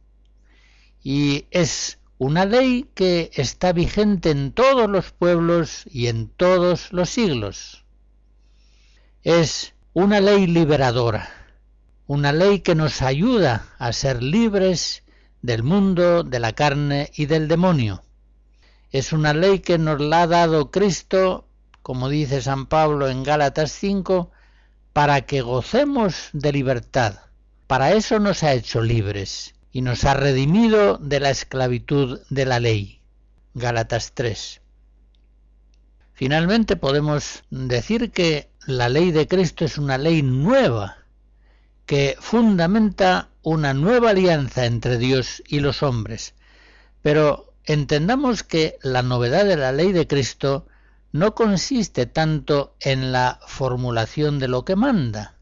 Y 1.03 1.45
es 1.51 2.00
una 2.17 2.45
ley 2.45 2.89
que 2.93 3.31
está 3.34 3.74
vigente 3.74 4.31
en 4.31 4.51
todos 4.51 4.89
los 4.89 5.12
pueblos 5.12 5.84
y 5.91 6.07
en 6.07 6.29
todos 6.29 6.91
los 6.93 7.10
siglos. 7.10 7.84
Es 9.24 9.74
una 9.93 10.19
ley 10.22 10.48
liberadora 10.48 11.29
una 12.07 12.31
ley 12.31 12.60
que 12.60 12.75
nos 12.75 13.01
ayuda 13.01 13.65
a 13.79 13.91
ser 13.91 14.22
libres 14.22 15.03
del 15.41 15.63
mundo, 15.63 16.24
de 16.24 16.39
la 16.39 16.53
carne 16.53 17.12
y 17.15 17.25
del 17.25 17.48
demonio. 17.48 18.03
Es 18.91 19.12
una 19.12 19.34
ley 19.34 19.60
que 19.60 19.77
nos 19.77 20.00
la 20.00 20.24
ha 20.24 20.27
dado 20.27 20.69
Cristo, 20.69 21.48
como 21.81 22.10
dice 22.10 22.41
San 22.41 22.67
Pablo 22.67 23.10
en 23.10 23.24
Gálatas 23.24 23.72
5, 23.72 24.31
para 24.93 25.22
que 25.22 25.41
gocemos 25.41 26.29
de 26.34 26.51
libertad. 26.51 27.19
Para 27.67 27.93
eso 27.93 28.19
nos 28.19 28.43
ha 28.43 28.53
hecho 28.53 28.81
libres 28.81 29.55
y 29.75 29.82
nos 29.82 30.05
ha 30.05 30.13
redimido 30.13 30.98
de 31.00 31.20
la 31.20 31.32
esclavitud 31.32 32.22
de 32.29 32.46
la 32.46 32.62
ley. 32.62 33.01
Gálatas 33.56 34.13
3. 34.13 34.62
Finalmente 36.13 36.78
podemos 36.78 37.43
decir 37.50 38.12
que 38.12 38.50
la 38.67 38.88
ley 38.88 39.12
de 39.12 39.28
Cristo 39.28 39.65
es 39.65 39.78
una 39.78 39.97
ley 39.97 40.21
nueva, 40.21 41.00
que 41.86 42.15
fundamenta 42.21 43.28
una 43.43 43.73
nueva 43.73 44.12
alianza 44.12 44.65
entre 44.65 44.97
Dios 44.97 45.43
y 45.45 45.60
los 45.60 45.84
hombres. 45.84 46.36
Pero 47.02 47.54
entendamos 47.65 48.43
que 48.43 48.78
la 48.82 49.02
novedad 49.02 49.43
de 49.43 49.58
la 49.58 49.73
ley 49.73 49.91
de 49.91 50.08
Cristo 50.08 50.67
no 51.12 51.36
consiste 51.36 52.06
tanto 52.06 52.78
en 52.80 53.12
la 53.12 53.41
formulación 53.45 54.39
de 54.39 54.47
lo 54.47 54.63
que 54.63 54.78
manda. 54.78 55.35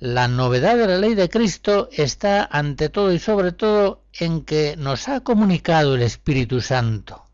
La 0.00 0.28
novedad 0.28 0.78
de 0.78 0.86
la 0.86 0.96
ley 0.96 1.14
de 1.14 1.28
Cristo 1.28 1.90
está 1.92 2.48
ante 2.50 2.88
todo 2.88 3.12
y 3.12 3.18
sobre 3.18 3.52
todo 3.52 4.02
en 4.18 4.46
que 4.46 4.74
nos 4.78 5.08
ha 5.08 5.20
comunicado 5.20 5.94
el 5.94 6.00
Espíritu 6.00 6.62
Santo 6.62 7.26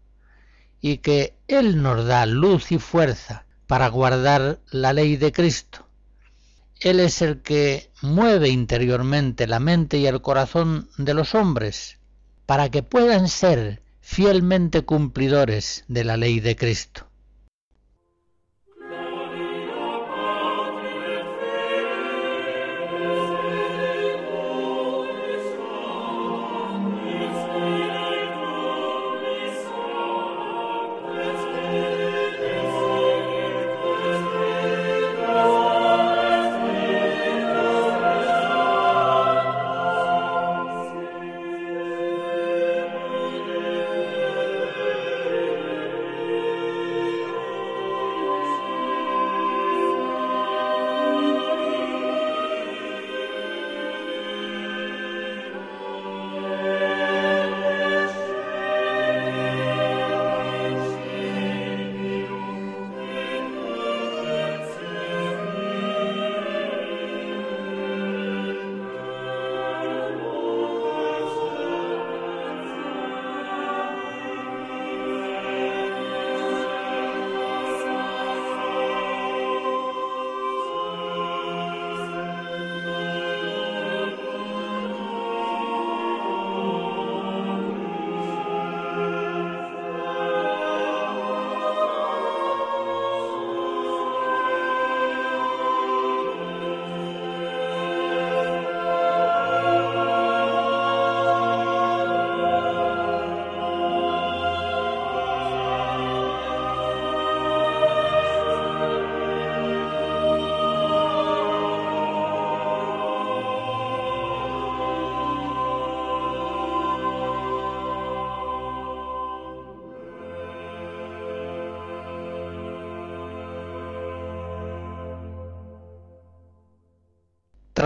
y 0.81 0.99
que 0.99 1.37
Él 1.47 1.81
nos 1.81 2.05
da 2.07 2.27
luz 2.27 2.73
y 2.73 2.79
fuerza 2.79 3.47
para 3.69 3.87
guardar 3.87 4.59
la 4.73 4.93
ley 4.93 5.17
de 5.17 5.31
Cristo. 5.31 5.87
Él 6.81 6.99
es 6.99 7.23
el 7.23 7.41
que 7.41 7.93
mueve 8.03 8.49
interiormente 8.49 9.47
la 9.47 9.61
mente 9.61 9.99
y 9.99 10.09
el 10.09 10.21
corazón 10.21 10.91
de 10.99 11.15
los 11.15 11.37
hombres 11.37 12.01
para 12.47 12.69
que 12.69 12.83
puedan 12.83 13.29
ser 13.29 13.81
fielmente 14.01 14.83
cumplidores 14.83 15.85
de 15.87 16.03
la 16.03 16.17
ley 16.17 16.41
de 16.41 16.57
Cristo. 16.57 17.07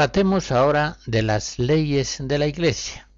Tratemos 0.01 0.51
ahora 0.51 0.97
de 1.05 1.21
las 1.21 1.59
leyes 1.59 2.17
de 2.21 2.39
la 2.39 2.47
Iglesia. 2.47 3.11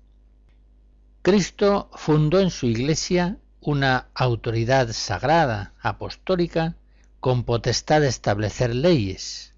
Cristo 1.23 1.89
fundó 1.95 2.41
en 2.41 2.51
su 2.51 2.67
Iglesia 2.67 3.39
una 3.61 4.09
autoridad 4.15 4.93
sagrada, 4.93 5.75
apostólica, 5.81 6.75
con 7.21 7.45
potestad 7.45 8.01
de 8.01 8.09
establecer 8.09 8.75
leyes. 8.75 9.55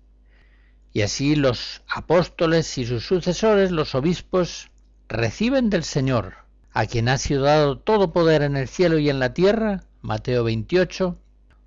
Y 0.92 1.00
así 1.00 1.34
los 1.34 1.80
apóstoles 1.88 2.76
y 2.76 2.84
sus 2.84 3.06
sucesores, 3.06 3.70
los 3.70 3.94
obispos, 3.94 4.70
reciben 5.08 5.70
del 5.70 5.84
Señor, 5.84 6.34
a 6.74 6.84
quien 6.84 7.08
ha 7.08 7.16
sido 7.16 7.44
dado 7.44 7.78
todo 7.78 8.12
poder 8.12 8.42
en 8.42 8.54
el 8.54 8.68
cielo 8.68 8.98
y 8.98 9.08
en 9.08 9.18
la 9.18 9.32
tierra, 9.32 9.84
Mateo 10.02 10.44
28, 10.44 11.18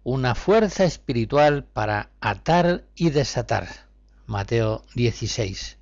una 0.03 0.35
fuerza 0.35 0.83
espiritual 0.83 1.63
para 1.63 2.11
atar 2.21 2.85
y 2.93 3.09
desatar. 3.09 3.86
Mateo 4.27 4.83
16. 4.93 5.77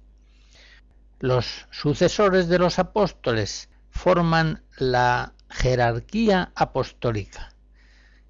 los 1.20 1.66
sucesores 1.72 2.48
de 2.48 2.60
los 2.60 2.78
apóstoles 2.78 3.70
forman 3.90 4.62
la 4.78 5.34
jerarquía 5.50 6.52
apostólica. 6.54 7.56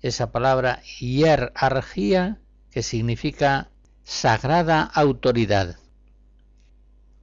Esa 0.02 0.32
palabra 0.32 0.82
hierarquía 1.00 2.40
que 2.72 2.82
significa 2.82 3.70
sagrada 4.06 4.84
autoridad. 4.84 5.76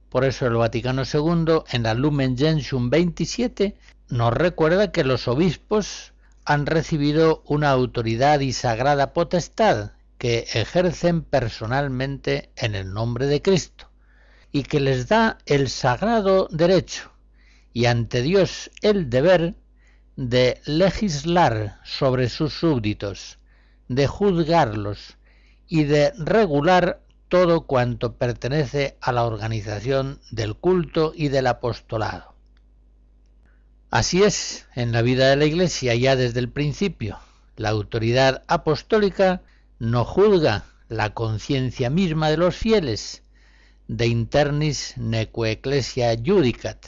Por 0.09 0.23
eso 0.23 0.45
el 0.45 0.53
Vaticano 0.53 1.01
II 1.11 1.63
en 1.71 1.81
la 1.81 1.95
Lumen 1.95 2.37
Gentium 2.37 2.91
27 2.91 3.75
nos 4.09 4.33
recuerda 4.35 4.91
que 4.91 5.03
los 5.03 5.27
obispos 5.27 6.13
han 6.45 6.67
recibido 6.67 7.41
una 7.47 7.71
autoridad 7.71 8.41
y 8.41 8.53
sagrada 8.53 9.13
potestad 9.13 9.93
que 10.23 10.47
ejercen 10.53 11.21
personalmente 11.21 12.49
en 12.55 12.75
el 12.75 12.93
nombre 12.93 13.27
de 13.27 13.41
Cristo 13.41 13.89
y 14.53 14.63
que 14.63 14.79
les 14.79 15.09
da 15.09 15.37
el 15.45 15.67
sagrado 15.67 16.47
derecho 16.49 17.11
y 17.73 17.87
ante 17.87 18.21
Dios 18.21 18.71
el 18.81 19.09
deber 19.09 19.55
de 20.15 20.61
legislar 20.63 21.81
sobre 21.83 22.29
sus 22.29 22.53
súbditos, 22.53 23.37
de 23.89 24.07
juzgarlos 24.07 25.17
y 25.67 25.83
de 25.83 26.13
regular 26.17 27.01
todo 27.27 27.65
cuanto 27.65 28.15
pertenece 28.15 28.95
a 29.01 29.11
la 29.11 29.25
organización 29.25 30.21
del 30.31 30.55
culto 30.55 31.11
y 31.13 31.27
del 31.27 31.47
apostolado. 31.47 32.33
Así 33.89 34.23
es 34.23 34.69
en 34.73 34.93
la 34.93 35.01
vida 35.01 35.29
de 35.29 35.35
la 35.35 35.43
Iglesia 35.43 35.93
ya 35.95 36.15
desde 36.15 36.39
el 36.39 36.47
principio. 36.47 37.19
La 37.57 37.67
autoridad 37.67 38.45
apostólica 38.47 39.41
no 39.83 40.05
juzga 40.05 40.63
la 40.87 41.13
conciencia 41.13 41.89
misma 41.89 42.29
de 42.29 42.37
los 42.37 42.55
fieles, 42.55 43.21
de 43.89 44.07
internis 44.07 44.93
neque 44.95 45.51
ecclesia 45.51 46.15
judicat, 46.15 46.85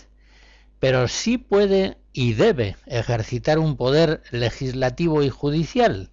pero 0.80 1.10
sí 1.10 1.38
puede 1.38 1.98
y 2.14 2.36
debe 2.36 2.78
ejercitar 2.86 3.60
un 3.60 3.76
poder 3.76 4.24
legislativo 4.32 5.24
y 5.24 5.30
judicial, 5.30 6.10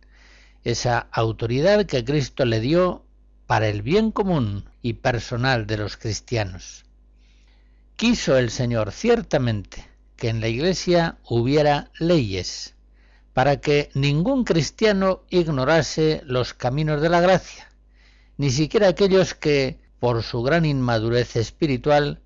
esa 0.65 1.07
autoridad 1.13 1.87
que 1.87 2.05
Cristo 2.05 2.45
le 2.45 2.59
dio 2.59 3.05
para 3.47 3.69
el 3.69 3.83
bien 3.83 4.11
común 4.11 4.65
y 4.83 4.95
personal 4.95 5.69
de 5.69 5.77
los 5.77 5.97
cristianos. 5.97 6.85
Quiso 7.95 8.37
el 8.37 8.51
Señor 8.51 8.91
ciertamente 8.91 9.87
que 10.17 10.31
en 10.31 10.41
la 10.41 10.49
Iglesia 10.49 11.19
hubiera 11.29 11.93
leyes, 12.01 12.75
para 13.33 13.61
que 13.61 13.91
ningún 13.95 14.45
cristiano 14.45 15.23
ignorase 15.31 16.23
los 16.25 16.55
caminos 16.55 17.01
de 17.01 17.09
la 17.09 17.21
gracia, 17.21 17.71
ni 18.37 18.51
siquiera 18.51 18.89
aquellos 18.89 19.35
que, 19.35 19.81
por 19.99 20.23
su 20.23 20.43
gran 20.43 20.65
inmadurez 20.65 21.37
espiritual, 21.37 22.21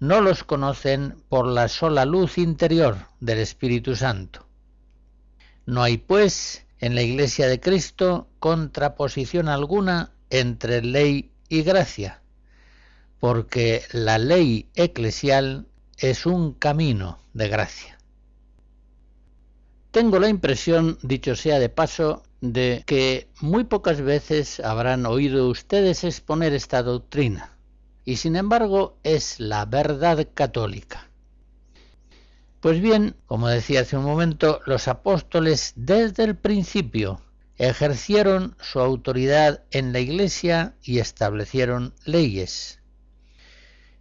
no 0.00 0.20
los 0.20 0.44
conocen 0.44 1.22
por 1.28 1.46
la 1.46 1.68
sola 1.68 2.04
luz 2.04 2.38
interior 2.38 2.96
del 3.20 3.38
Espíritu 3.38 3.96
Santo. 3.96 4.46
No 5.66 5.82
hay, 5.82 5.98
pues, 5.98 6.64
en 6.78 6.94
la 6.94 7.02
Iglesia 7.02 7.48
de 7.48 7.60
Cristo 7.60 8.28
contraposición 8.38 9.48
alguna 9.48 10.12
entre 10.30 10.82
ley 10.82 11.32
y 11.48 11.62
gracia, 11.62 12.22
porque 13.18 13.82
la 13.92 14.18
ley 14.18 14.68
eclesial 14.74 15.66
es 15.96 16.26
un 16.26 16.54
camino 16.54 17.20
de 17.34 17.48
gracia. 17.48 17.97
Tengo 19.98 20.20
la 20.20 20.28
impresión, 20.28 20.96
dicho 21.02 21.34
sea 21.34 21.58
de 21.58 21.70
paso, 21.70 22.22
de 22.40 22.84
que 22.86 23.26
muy 23.40 23.64
pocas 23.64 24.00
veces 24.00 24.60
habrán 24.60 25.06
oído 25.06 25.48
ustedes 25.48 26.04
exponer 26.04 26.52
esta 26.52 26.84
doctrina, 26.84 27.58
y 28.04 28.14
sin 28.14 28.36
embargo 28.36 28.96
es 29.02 29.40
la 29.40 29.64
verdad 29.64 30.24
católica. 30.34 31.10
Pues 32.60 32.80
bien, 32.80 33.16
como 33.26 33.48
decía 33.48 33.80
hace 33.80 33.96
un 33.96 34.04
momento, 34.04 34.60
los 34.66 34.86
apóstoles 34.86 35.72
desde 35.74 36.22
el 36.22 36.36
principio 36.36 37.20
ejercieron 37.56 38.54
su 38.60 38.78
autoridad 38.78 39.64
en 39.72 39.92
la 39.92 39.98
Iglesia 39.98 40.76
y 40.80 41.00
establecieron 41.00 41.92
leyes. 42.04 42.77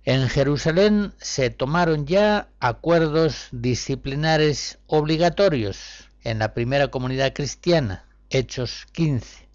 En 0.08 0.30
Jerusalén 0.30 1.12
se 1.18 1.50
tomaron 1.50 2.06
ya 2.06 2.48
acuerdos 2.62 3.50
disciplinares 3.52 4.80
obligatorios 4.88 6.08
en 6.24 6.40
la 6.40 6.54
primera 6.54 6.88
comunidad 6.88 7.34
cristiana, 7.34 8.06
Hechos 8.30 8.86
15. 8.94 9.50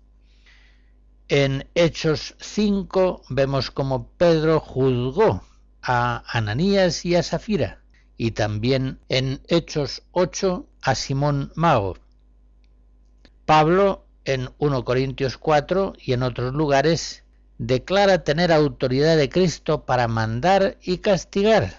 En 1.29 1.67
Hechos 1.75 2.37
5 2.39 3.23
vemos 3.31 3.71
como 3.71 4.09
Pedro 4.19 4.61
juzgó 4.61 5.43
a 5.81 6.23
Ananías 6.29 7.07
y 7.07 7.17
a 7.17 7.23
Safira, 7.23 7.81
y 8.19 8.33
también 8.33 8.99
en 9.09 9.41
Hechos 9.49 10.03
8 10.11 10.67
a 10.83 10.95
Simón 10.95 11.51
Mago. 11.55 11.97
Pablo 13.47 14.05
en 14.27 14.51
1 14.59 14.85
Corintios 14.85 15.39
4 15.39 15.95
y 15.99 16.13
en 16.13 16.23
otros 16.23 16.53
lugares 16.53 17.22
declara 17.67 18.25
tener 18.25 18.51
autoridad 18.51 19.17
de 19.17 19.29
Cristo 19.29 19.85
para 19.85 20.09
mandar 20.09 20.79
y 20.83 20.99
castigar. 20.99 21.75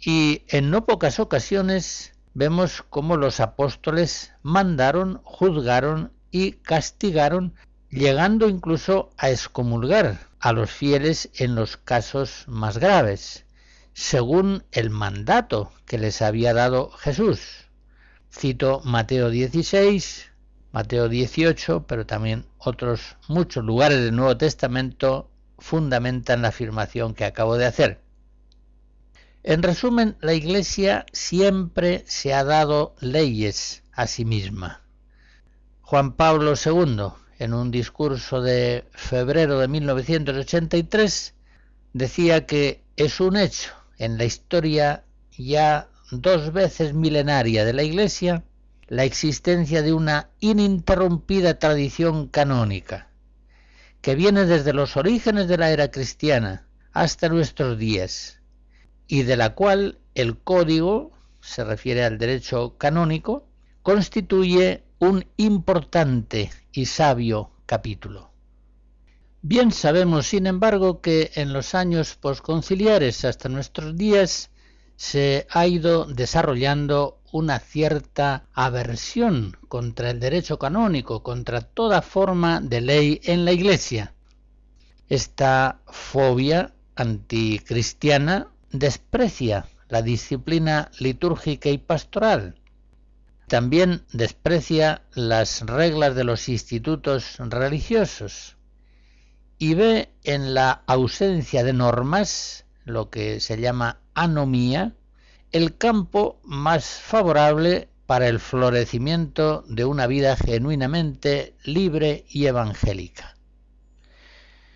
Y 0.00 0.42
en 0.48 0.70
no 0.70 0.84
pocas 0.84 1.20
ocasiones 1.20 2.12
vemos 2.34 2.82
cómo 2.90 3.16
los 3.16 3.38
apóstoles 3.38 4.32
mandaron, 4.42 5.20
juzgaron 5.22 6.12
y 6.32 6.52
castigaron 6.52 7.54
llegando 7.88 8.48
incluso 8.48 9.10
a 9.16 9.30
excomulgar 9.30 10.18
a 10.40 10.52
los 10.52 10.72
fieles 10.72 11.30
en 11.36 11.54
los 11.54 11.76
casos 11.76 12.44
más 12.48 12.78
graves, 12.78 13.46
según 13.92 14.64
el 14.72 14.90
mandato 14.90 15.72
que 15.86 15.98
les 15.98 16.20
había 16.20 16.52
dado 16.52 16.90
Jesús. 16.90 17.68
Cito 18.32 18.80
Mateo 18.84 19.30
16, 19.30 20.32
Mateo 20.74 21.08
18, 21.08 21.86
pero 21.86 22.04
también 22.04 22.46
otros 22.58 23.16
muchos 23.28 23.64
lugares 23.64 24.00
del 24.00 24.16
Nuevo 24.16 24.36
Testamento 24.36 25.30
fundamentan 25.56 26.42
la 26.42 26.48
afirmación 26.48 27.14
que 27.14 27.24
acabo 27.24 27.56
de 27.56 27.66
hacer. 27.66 28.00
En 29.44 29.62
resumen, 29.62 30.16
la 30.20 30.34
Iglesia 30.34 31.06
siempre 31.12 32.02
se 32.08 32.34
ha 32.34 32.42
dado 32.42 32.96
leyes 32.98 33.84
a 33.92 34.08
sí 34.08 34.24
misma. 34.24 34.82
Juan 35.80 36.16
Pablo 36.16 36.54
II, 36.54 37.10
en 37.38 37.54
un 37.54 37.70
discurso 37.70 38.42
de 38.42 38.84
febrero 38.90 39.60
de 39.60 39.68
1983, 39.68 41.34
decía 41.92 42.46
que 42.46 42.82
es 42.96 43.20
un 43.20 43.36
hecho 43.36 43.70
en 43.96 44.18
la 44.18 44.24
historia 44.24 45.04
ya 45.38 45.88
dos 46.10 46.52
veces 46.52 46.94
milenaria 46.94 47.64
de 47.64 47.74
la 47.74 47.84
Iglesia 47.84 48.42
la 48.88 49.04
existencia 49.04 49.82
de 49.82 49.92
una 49.92 50.30
ininterrumpida 50.40 51.58
tradición 51.58 52.28
canónica, 52.28 53.10
que 54.00 54.14
viene 54.14 54.44
desde 54.44 54.72
los 54.72 54.96
orígenes 54.96 55.48
de 55.48 55.58
la 55.58 55.70
era 55.70 55.90
cristiana 55.90 56.66
hasta 56.92 57.28
nuestros 57.28 57.78
días, 57.78 58.40
y 59.06 59.22
de 59.22 59.36
la 59.36 59.54
cual 59.54 59.98
el 60.14 60.38
código, 60.38 61.12
se 61.40 61.64
refiere 61.64 62.04
al 62.04 62.18
derecho 62.18 62.76
canónico, 62.78 63.46
constituye 63.82 64.84
un 64.98 65.26
importante 65.36 66.50
y 66.72 66.86
sabio 66.86 67.50
capítulo. 67.66 68.30
Bien 69.42 69.72
sabemos, 69.72 70.26
sin 70.26 70.46
embargo, 70.46 71.02
que 71.02 71.30
en 71.34 71.52
los 71.52 71.74
años 71.74 72.14
posconciliares 72.14 73.26
hasta 73.26 73.50
nuestros 73.50 73.94
días 73.96 74.50
se 74.96 75.46
ha 75.50 75.66
ido 75.66 76.06
desarrollando 76.06 77.20
una 77.34 77.58
cierta 77.58 78.46
aversión 78.52 79.56
contra 79.66 80.10
el 80.10 80.20
derecho 80.20 80.56
canónico, 80.56 81.24
contra 81.24 81.62
toda 81.62 82.00
forma 82.00 82.60
de 82.60 82.80
ley 82.80 83.20
en 83.24 83.44
la 83.44 83.50
Iglesia. 83.50 84.14
Esta 85.08 85.80
fobia 85.88 86.74
anticristiana 86.94 88.46
desprecia 88.70 89.66
la 89.88 90.00
disciplina 90.00 90.92
litúrgica 91.00 91.70
y 91.70 91.78
pastoral, 91.78 92.54
también 93.48 94.04
desprecia 94.12 95.02
las 95.12 95.62
reglas 95.62 96.14
de 96.14 96.22
los 96.22 96.48
institutos 96.48 97.38
religiosos 97.38 98.56
y 99.58 99.74
ve 99.74 100.14
en 100.22 100.54
la 100.54 100.84
ausencia 100.86 101.64
de 101.64 101.72
normas, 101.72 102.64
lo 102.84 103.10
que 103.10 103.40
se 103.40 103.58
llama 103.60 103.98
anomía, 104.14 104.94
el 105.54 105.76
campo 105.78 106.40
más 106.42 106.84
favorable 106.84 107.88
para 108.06 108.26
el 108.26 108.40
florecimiento 108.40 109.62
de 109.68 109.84
una 109.84 110.08
vida 110.08 110.34
genuinamente 110.36 111.54
libre 111.62 112.24
y 112.28 112.46
evangélica. 112.46 113.36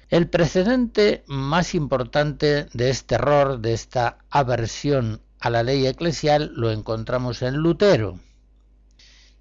El 0.09 0.29
precedente 0.29 1.25
más 1.27 1.75
importante 1.75 2.69
de 2.73 2.91
este 2.91 3.17
error, 3.17 3.59
de 3.59 3.73
esta 3.73 4.19
aversión 4.31 5.21
a 5.41 5.51
la 5.51 5.65
ley 5.65 5.85
eclesial, 5.85 6.53
lo 6.55 6.71
encontramos 6.71 7.43
en 7.43 7.57
Lutero, 7.57 8.21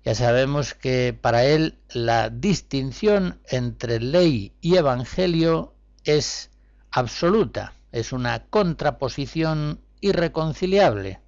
ya 0.03 0.15
sabemos 0.15 0.73
que 0.73 1.15
para 1.21 1.45
él 1.45 1.77
la 1.93 2.31
distinción 2.31 3.39
entre 3.47 3.99
ley 3.99 4.53
y 4.59 4.77
evangelio 4.77 5.75
es 6.03 6.49
absoluta. 6.89 7.75
es 7.91 8.11
una 8.11 8.45
contraposición 8.45 9.81
irreconciliable, 10.01 11.19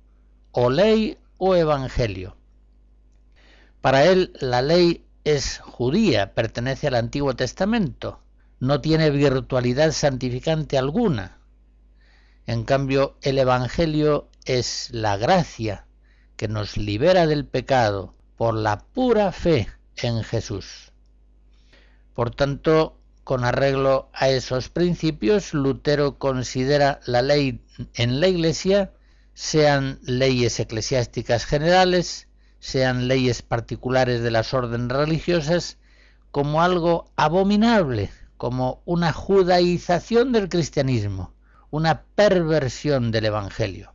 o 0.51 0.69
ley 0.69 1.17
o 1.37 1.55
evangelio. 1.55 2.35
Para 3.81 4.05
él 4.05 4.33
la 4.39 4.61
ley 4.61 5.05
es 5.23 5.59
judía, 5.59 6.33
pertenece 6.33 6.87
al 6.87 6.95
Antiguo 6.95 7.35
Testamento, 7.35 8.19
no 8.59 8.81
tiene 8.81 9.09
virtualidad 9.09 9.91
santificante 9.91 10.77
alguna. 10.77 11.37
En 12.45 12.63
cambio, 12.63 13.15
el 13.21 13.37
Evangelio 13.37 14.27
es 14.43 14.89
la 14.91 15.17
gracia 15.17 15.85
que 16.35 16.47
nos 16.47 16.77
libera 16.77 17.27
del 17.27 17.45
pecado 17.45 18.15
por 18.35 18.55
la 18.55 18.79
pura 18.79 19.31
fe 19.31 19.67
en 19.97 20.23
Jesús. 20.23 20.91
Por 22.15 22.31
tanto, 22.31 22.97
con 23.23 23.43
arreglo 23.43 24.09
a 24.13 24.29
esos 24.29 24.69
principios, 24.69 25.53
Lutero 25.53 26.17
considera 26.17 26.99
la 27.05 27.21
ley 27.21 27.61
en 27.93 28.19
la 28.19 28.27
Iglesia, 28.27 28.93
sean 29.41 29.99
leyes 30.03 30.59
eclesiásticas 30.59 31.45
generales, 31.45 32.27
sean 32.59 33.07
leyes 33.07 33.41
particulares 33.41 34.21
de 34.21 34.31
las 34.31 34.53
órdenes 34.53 34.89
religiosas, 34.89 35.77
como 36.29 36.61
algo 36.61 37.09
abominable, 37.15 38.11
como 38.35 38.81
una 38.83 39.13
judaización 39.13 40.33
del 40.33 40.49
cristianismo, 40.49 41.33
una 41.69 42.03
perversión 42.15 43.11
del 43.11 43.27
Evangelio. 43.27 43.93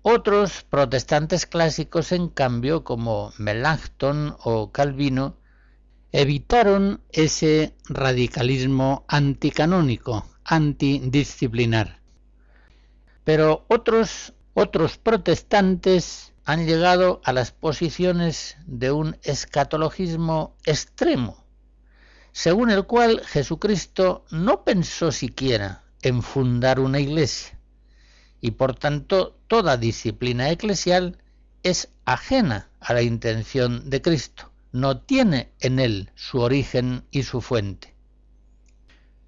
Otros 0.00 0.64
protestantes 0.64 1.44
clásicos, 1.44 2.10
en 2.10 2.28
cambio, 2.28 2.84
como 2.84 3.34
Melanchthon 3.36 4.34
o 4.42 4.72
Calvino, 4.72 5.36
evitaron 6.10 7.02
ese 7.10 7.74
radicalismo 7.84 9.04
anticanónico, 9.08 10.26
antidisciplinar. 10.42 11.98
Pero 13.24 13.66
otros, 13.68 14.32
otros 14.58 14.98
protestantes 14.98 16.32
han 16.44 16.66
llegado 16.66 17.20
a 17.22 17.32
las 17.32 17.52
posiciones 17.52 18.56
de 18.66 18.90
un 18.90 19.16
escatologismo 19.22 20.56
extremo, 20.64 21.44
según 22.32 22.70
el 22.70 22.84
cual 22.84 23.22
Jesucristo 23.24 24.24
no 24.32 24.64
pensó 24.64 25.12
siquiera 25.12 25.84
en 26.02 26.22
fundar 26.22 26.80
una 26.80 26.98
iglesia, 26.98 27.56
y 28.40 28.50
por 28.52 28.74
tanto 28.74 29.38
toda 29.46 29.76
disciplina 29.76 30.50
eclesial 30.50 31.18
es 31.62 31.90
ajena 32.04 32.68
a 32.80 32.94
la 32.94 33.02
intención 33.02 33.88
de 33.88 34.02
Cristo, 34.02 34.50
no 34.72 34.98
tiene 35.02 35.52
en 35.60 35.78
él 35.78 36.10
su 36.16 36.40
origen 36.40 37.04
y 37.12 37.22
su 37.22 37.40
fuente. 37.42 37.94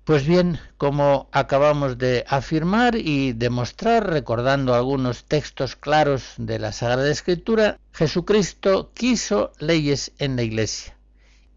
Pues 0.05 0.27
bien, 0.27 0.59
como 0.79 1.29
acabamos 1.31 1.99
de 1.99 2.25
afirmar 2.27 2.97
y 2.97 3.33
demostrar 3.33 4.11
recordando 4.11 4.75
algunos 4.75 5.25
textos 5.25 5.77
claros 5.77 6.35
de 6.39 6.59
la 6.59 6.73
Sagrada 6.73 7.11
Escritura, 7.11 7.79
Jesucristo 7.93 8.93
quiso 8.95 9.53
leyes 9.59 10.13
en 10.19 10.37
la 10.37 10.43
Iglesia. 10.43 10.97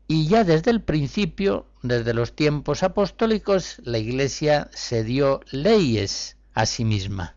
Y 0.08 0.28
ya 0.28 0.44
desde 0.44 0.72
el 0.72 0.82
principio, 0.82 1.66
desde 1.82 2.14
los 2.14 2.36
tiempos 2.36 2.84
apostólicos, 2.84 3.78
la 3.84 3.98
Iglesia 3.98 4.70
se 4.74 5.04
dio 5.04 5.40
leyes 5.50 6.38
a 6.54 6.66
sí 6.66 6.84
misma. 6.84 7.36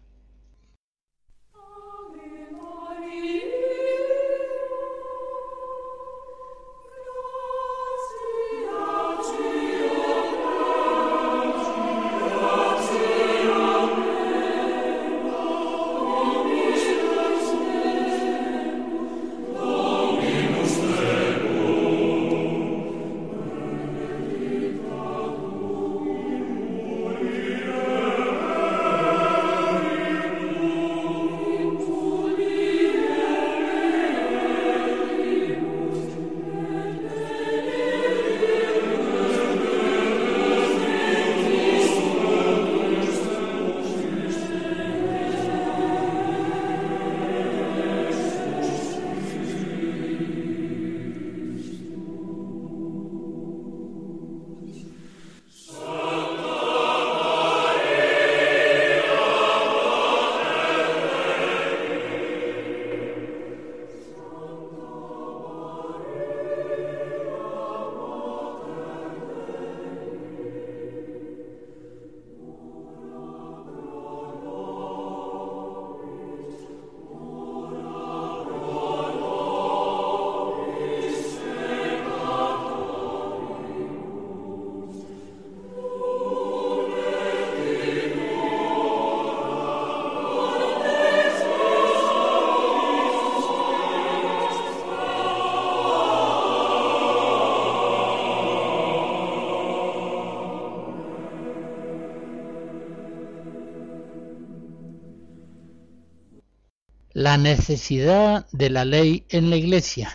La 107.36 107.42
necesidad 107.42 108.46
de 108.50 108.70
la 108.70 108.86
ley 108.86 109.26
en 109.28 109.50
la 109.50 109.56
Iglesia, 109.56 110.10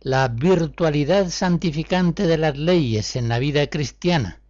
la 0.00 0.28
virtualidad 0.28 1.28
santificante 1.28 2.26
de 2.26 2.38
las 2.38 2.56
leyes 2.56 3.16
en 3.16 3.28
la 3.28 3.38
vida 3.38 3.66
cristiana, 3.66 4.40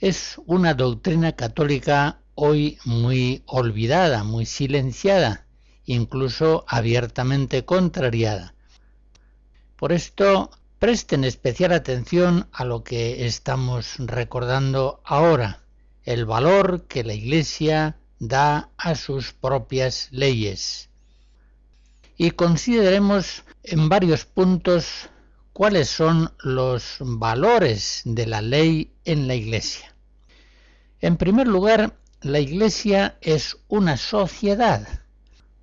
es 0.00 0.40
una 0.46 0.72
doctrina 0.72 1.32
católica 1.32 2.22
hoy 2.34 2.78
muy 2.86 3.42
olvidada, 3.44 4.24
muy 4.24 4.46
silenciada, 4.46 5.44
incluso 5.84 6.64
abiertamente 6.66 7.66
contrariada. 7.66 8.54
Por 9.76 9.92
esto, 9.92 10.50
presten 10.78 11.24
especial 11.24 11.72
atención 11.72 12.48
a 12.52 12.64
lo 12.64 12.84
que 12.84 13.26
estamos 13.26 13.96
recordando 13.98 15.02
ahora, 15.04 15.60
el 16.04 16.24
valor 16.24 16.86
que 16.86 17.04
la 17.04 17.12
Iglesia 17.12 17.98
da 18.18 18.70
a 18.78 18.94
sus 18.94 19.34
propias 19.34 20.08
leyes 20.10 20.87
y 22.18 22.32
consideremos 22.32 23.44
en 23.62 23.88
varios 23.88 24.24
puntos 24.24 25.08
cuáles 25.52 25.88
son 25.88 26.32
los 26.40 26.96
valores 27.00 28.02
de 28.04 28.26
la 28.26 28.42
ley 28.42 28.92
en 29.04 29.28
la 29.28 29.36
Iglesia. 29.36 29.94
En 31.00 31.16
primer 31.16 31.46
lugar, 31.46 31.96
la 32.20 32.40
Iglesia 32.40 33.16
es 33.20 33.56
una 33.68 33.96
sociedad, 33.96 34.86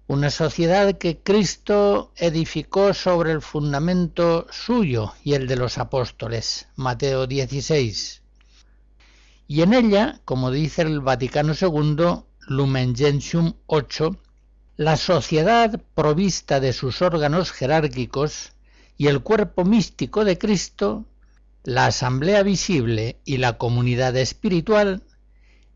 una 0.08 0.30
sociedad 0.30 0.98
que 0.98 1.20
Cristo 1.20 2.14
edificó 2.16 2.94
sobre 2.94 3.34
el 3.34 3.42
fundamento 3.42 4.48
suyo 4.50 5.14
y 5.26 5.34
el 5.34 5.48
de 5.48 5.58
los 5.58 5.78
apóstoles, 5.78 6.70
Mateo 6.78 7.28
16. 7.28 8.22
Y 9.48 9.62
en 9.62 9.74
ella, 9.74 10.22
como 10.24 10.52
dice 10.52 10.84
el 10.84 11.02
Vaticano 11.02 11.54
II, 11.60 12.24
Lumen 12.48 12.96
Gentium 12.96 13.56
8, 13.66 14.18
la 14.78 14.98
sociedad 14.98 15.80
provista 15.94 16.60
de 16.60 16.74
sus 16.74 17.02
órganos 17.02 17.52
jerárquicos 17.52 18.52
y 18.98 19.08
el 19.08 19.22
cuerpo 19.22 19.64
místico 19.64 20.26
de 20.26 20.38
Cristo, 20.38 21.06
la 21.64 21.88
asamblea 21.88 22.44
visible 22.44 23.18
y 23.24 23.38
la 23.38 23.58
comunidad 23.58 24.16
espiritual, 24.18 25.04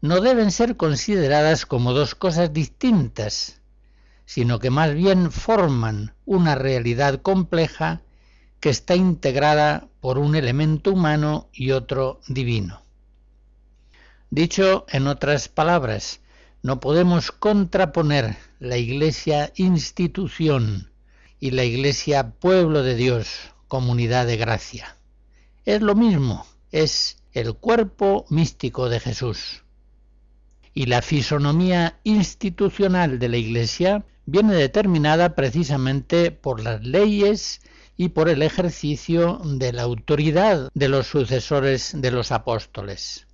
no 0.01 0.19
deben 0.21 0.51
ser 0.51 0.75
consideradas 0.75 1.65
como 1.65 1.93
dos 1.93 2.13
cosas 2.13 2.51
distintas, 2.51 3.61
sino 4.25 4.59
que 4.59 4.69
más 4.69 4.93
bien 4.93 5.31
forman 5.31 6.13
una 6.25 6.55
realidad 6.55 7.21
compleja 7.21 8.01
que 8.59 8.69
está 8.69 8.95
integrada 8.95 9.87
por 10.01 10.17
un 10.17 10.35
elemento 10.35 10.91
humano 10.91 11.49
y 11.53 11.71
otro 11.71 12.19
divino. 12.27 12.81
Dicho 14.29 14.85
en 14.89 15.07
otras 15.07 15.47
palabras, 15.47 16.19
no 16.61 16.79
podemos 16.79 17.31
contraponer 17.31 18.37
la 18.59 18.77
Iglesia 18.77 19.51
institución 19.55 20.91
y 21.39 21.51
la 21.51 21.63
Iglesia 21.63 22.31
pueblo 22.31 22.83
de 22.83 22.95
Dios, 22.95 23.29
comunidad 23.67 24.27
de 24.27 24.37
gracia. 24.37 24.97
Es 25.65 25.81
lo 25.81 25.95
mismo, 25.95 26.45
es 26.71 27.17
el 27.31 27.53
cuerpo 27.53 28.25
místico 28.29 28.89
de 28.89 28.99
Jesús. 28.99 29.63
Y 30.73 30.87
la 30.87 31.01
fisonomía 31.01 31.99
institucional 32.03 33.19
de 33.19 33.29
la 33.29 33.37
Iglesia 33.37 34.05
viene 34.25 34.53
determinada 34.53 35.35
precisamente 35.35 36.31
por 36.31 36.61
las 36.61 36.83
leyes 36.83 37.61
y 37.95 38.09
por 38.09 38.29
el 38.29 38.41
ejercicio 38.41 39.41
de 39.43 39.73
la 39.73 39.83
autoridad 39.83 40.69
de 40.73 40.89
los 40.89 41.07
sucesores 41.07 41.93
de 41.95 42.11
los 42.11 42.31
apóstoles. 42.31 43.28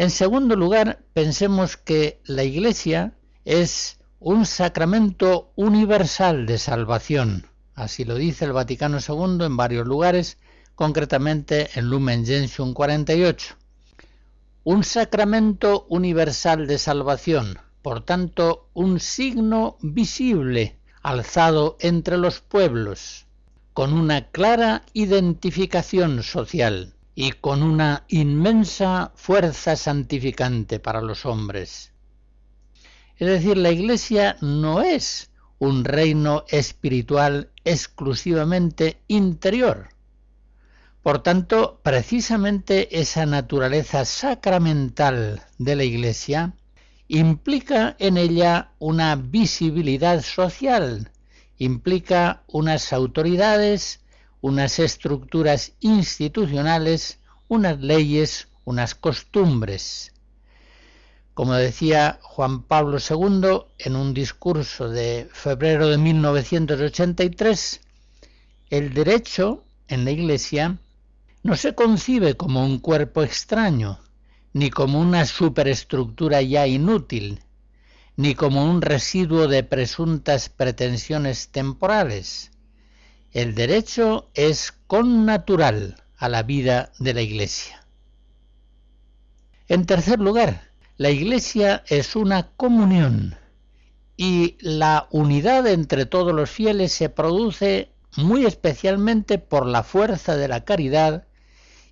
En 0.00 0.08
segundo 0.08 0.56
lugar, 0.56 1.04
pensemos 1.12 1.76
que 1.76 2.22
la 2.24 2.42
Iglesia 2.42 3.12
es 3.44 3.98
un 4.18 4.46
sacramento 4.46 5.52
universal 5.56 6.46
de 6.46 6.56
salvación. 6.56 7.44
Así 7.74 8.06
lo 8.06 8.14
dice 8.14 8.46
el 8.46 8.54
Vaticano 8.54 8.96
II 8.96 9.44
en 9.44 9.58
varios 9.58 9.86
lugares, 9.86 10.38
concretamente 10.74 11.68
en 11.74 11.90
Lumen 11.90 12.24
Gentium 12.24 12.72
48. 12.72 13.56
Un 14.64 14.84
sacramento 14.84 15.84
universal 15.90 16.66
de 16.66 16.78
salvación, 16.78 17.58
por 17.82 18.02
tanto, 18.02 18.70
un 18.72 19.00
signo 19.00 19.76
visible 19.82 20.78
alzado 21.02 21.76
entre 21.78 22.16
los 22.16 22.40
pueblos, 22.40 23.26
con 23.74 23.92
una 23.92 24.30
clara 24.30 24.82
identificación 24.94 26.22
social 26.22 26.94
y 27.14 27.32
con 27.32 27.62
una 27.62 28.04
inmensa 28.08 29.12
fuerza 29.14 29.76
santificante 29.76 30.78
para 30.78 31.00
los 31.00 31.26
hombres. 31.26 31.92
Es 33.16 33.28
decir, 33.28 33.56
la 33.56 33.70
Iglesia 33.70 34.36
no 34.40 34.80
es 34.80 35.30
un 35.58 35.84
reino 35.84 36.44
espiritual 36.48 37.50
exclusivamente 37.64 39.02
interior. 39.08 39.90
Por 41.02 41.22
tanto, 41.22 41.80
precisamente 41.82 43.00
esa 43.00 43.26
naturaleza 43.26 44.04
sacramental 44.04 45.42
de 45.58 45.76
la 45.76 45.84
Iglesia 45.84 46.54
implica 47.08 47.96
en 47.98 48.16
ella 48.16 48.72
una 48.78 49.16
visibilidad 49.16 50.22
social, 50.22 51.10
implica 51.58 52.42
unas 52.46 52.92
autoridades 52.92 53.99
unas 54.40 54.78
estructuras 54.78 55.72
institucionales, 55.80 57.18
unas 57.48 57.80
leyes, 57.80 58.48
unas 58.64 58.94
costumbres. 58.94 60.12
Como 61.34 61.54
decía 61.54 62.18
Juan 62.22 62.62
Pablo 62.62 62.98
II 62.98 63.62
en 63.78 63.96
un 63.96 64.14
discurso 64.14 64.88
de 64.88 65.28
febrero 65.32 65.88
de 65.88 65.98
1983, 65.98 67.80
el 68.70 68.94
derecho 68.94 69.64
en 69.88 70.04
la 70.04 70.10
Iglesia 70.10 70.78
no 71.42 71.56
se 71.56 71.74
concibe 71.74 72.36
como 72.36 72.64
un 72.64 72.78
cuerpo 72.78 73.22
extraño, 73.22 74.00
ni 74.52 74.70
como 74.70 75.00
una 75.00 75.24
superestructura 75.24 76.42
ya 76.42 76.66
inútil, 76.66 77.40
ni 78.16 78.34
como 78.34 78.64
un 78.64 78.82
residuo 78.82 79.48
de 79.48 79.62
presuntas 79.62 80.48
pretensiones 80.48 81.48
temporales, 81.48 82.50
el 83.32 83.54
derecho 83.54 84.28
es 84.34 84.72
connatural 84.88 86.02
a 86.16 86.28
la 86.28 86.42
vida 86.42 86.90
de 86.98 87.14
la 87.14 87.22
Iglesia. 87.22 87.86
En 89.68 89.86
tercer 89.86 90.18
lugar, 90.18 90.72
la 90.96 91.10
Iglesia 91.10 91.84
es 91.86 92.16
una 92.16 92.50
comunión 92.56 93.36
y 94.16 94.56
la 94.60 95.06
unidad 95.12 95.68
entre 95.68 96.06
todos 96.06 96.34
los 96.34 96.50
fieles 96.50 96.92
se 96.92 97.08
produce 97.08 97.92
muy 98.16 98.46
especialmente 98.46 99.38
por 99.38 99.64
la 99.64 99.84
fuerza 99.84 100.36
de 100.36 100.48
la 100.48 100.64
caridad 100.64 101.28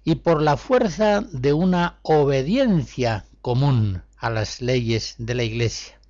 y 0.03 0.17
por 0.17 0.43
la 0.43 0.57
fuerza 0.57 1.21
de 1.21 1.53
una 1.53 2.01
obediencia 2.03 3.27
común 3.43 4.03
a 4.17 4.29
las 4.31 4.61
leyes 4.61 5.15
de 5.19 5.35
la 5.37 5.45
Iglesia. 5.45 6.01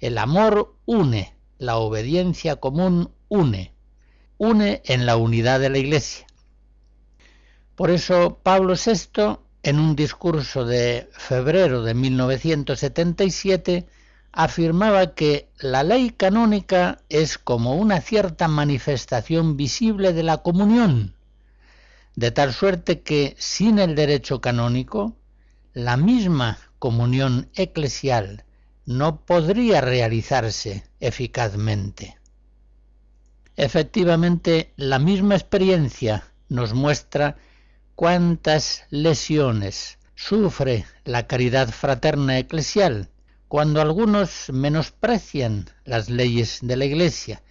El 0.00 0.16
amor 0.16 0.74
une, 0.86 1.36
la 1.58 1.76
obediencia 1.76 2.56
común 2.56 3.10
une 3.28 3.73
une 4.44 4.82
en 4.84 5.06
la 5.06 5.16
unidad 5.16 5.60
de 5.60 5.70
la 5.70 5.78
Iglesia. 5.78 6.26
Por 7.74 7.90
eso 7.90 8.38
Pablo 8.42 8.74
VI, 8.74 9.38
en 9.62 9.80
un 9.80 9.96
discurso 9.96 10.64
de 10.64 11.08
febrero 11.12 11.82
de 11.82 11.94
1977, 11.94 13.86
afirmaba 14.32 15.14
que 15.14 15.48
la 15.58 15.82
ley 15.82 16.10
canónica 16.10 17.00
es 17.08 17.38
como 17.38 17.76
una 17.76 18.00
cierta 18.00 18.48
manifestación 18.48 19.56
visible 19.56 20.12
de 20.12 20.22
la 20.22 20.38
comunión, 20.38 21.14
de 22.16 22.30
tal 22.30 22.52
suerte 22.52 23.00
que 23.00 23.34
sin 23.38 23.78
el 23.78 23.94
derecho 23.94 24.40
canónico, 24.40 25.16
la 25.72 25.96
misma 25.96 26.58
comunión 26.78 27.48
eclesial 27.54 28.44
no 28.86 29.24
podría 29.24 29.80
realizarse 29.80 30.84
eficazmente. 31.00 32.18
Efectivamente, 33.56 34.72
la 34.76 34.98
misma 34.98 35.36
experiencia 35.36 36.24
nos 36.48 36.74
muestra 36.74 37.36
cuántas 37.94 38.84
lesiones 38.90 39.98
sufre 40.16 40.84
la 41.04 41.28
caridad 41.28 41.68
fraterna 41.68 42.38
eclesial 42.38 43.10
cuando 43.46 43.80
algunos 43.80 44.50
menosprecian 44.52 45.70
las 45.84 46.10
leyes 46.10 46.58
de 46.62 46.76
la 46.76 46.84
Iglesia 46.84 47.42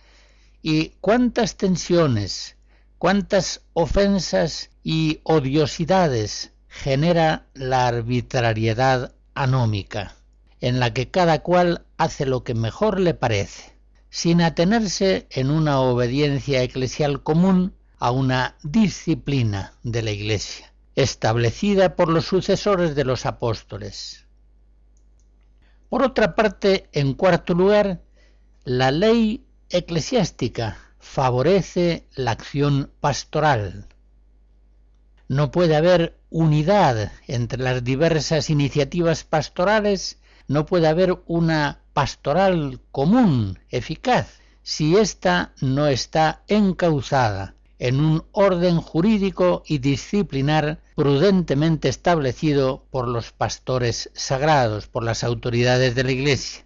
y 0.62 0.90
cuántas 1.00 1.56
tensiones, 1.56 2.58
cuántas 2.98 3.62
ofensas 3.72 4.72
y 4.84 5.22
odiosidades 5.24 6.52
genera 6.68 7.46
la 7.54 7.88
arbitrariedad 7.88 9.14
anómica, 9.36 10.16
en 10.60 10.82
la 10.82 10.94
que 10.94 11.10
cada 11.10 11.40
cual 11.40 11.86
hace 11.98 12.26
lo 12.26 12.44
que 12.44 12.56
mejor 12.56 13.00
le 13.00 13.14
parece 13.14 13.73
sin 14.14 14.44
atenerse 14.44 15.26
en 15.32 15.50
una 15.50 15.80
obediencia 15.80 16.62
eclesial 16.62 17.24
común 17.24 17.74
a 17.98 18.12
una 18.12 18.56
disciplina 18.62 19.74
de 19.82 20.04
la 20.04 20.12
Iglesia, 20.12 20.72
establecida 20.94 21.96
por 21.96 22.10
los 22.10 22.26
sucesores 22.26 22.94
de 22.94 23.06
los 23.06 23.26
apóstoles. 23.26 24.28
Por 25.90 26.04
otra 26.04 26.36
parte, 26.36 26.88
en 26.92 27.16
cuarto 27.16 27.56
lugar, 27.56 28.04
la 28.66 28.92
ley 28.92 29.48
eclesiástica 29.72 30.78
favorece 31.00 32.06
la 32.14 32.34
acción 32.34 32.92
pastoral. 33.00 33.88
No 35.28 35.50
puede 35.50 35.76
haber 35.76 36.20
unidad 36.30 37.12
entre 37.26 37.64
las 37.64 37.84
diversas 37.84 38.52
iniciativas 38.52 39.24
pastorales, 39.24 40.20
no 40.48 40.68
puede 40.68 40.88
haber 40.88 41.24
una 41.26 41.83
pastoral 41.94 42.80
común, 42.92 43.60
eficaz, 43.70 44.40
si 44.62 44.96
ésta 44.98 45.54
no 45.62 45.88
está 45.88 46.44
encauzada 46.48 47.56
en 47.80 48.00
un 48.00 48.26
orden 48.32 48.78
jurídico 48.80 49.64
y 49.66 49.80
disciplinar 49.80 50.80
prudentemente 50.96 51.90
establecido 51.90 52.86
por 52.92 53.08
los 53.08 53.32
pastores 53.32 54.10
sagrados, 54.14 54.88
por 54.88 55.04
las 55.04 55.24
autoridades 55.24 55.94
de 55.96 56.04
la 56.04 56.12
Iglesia. 56.12 56.64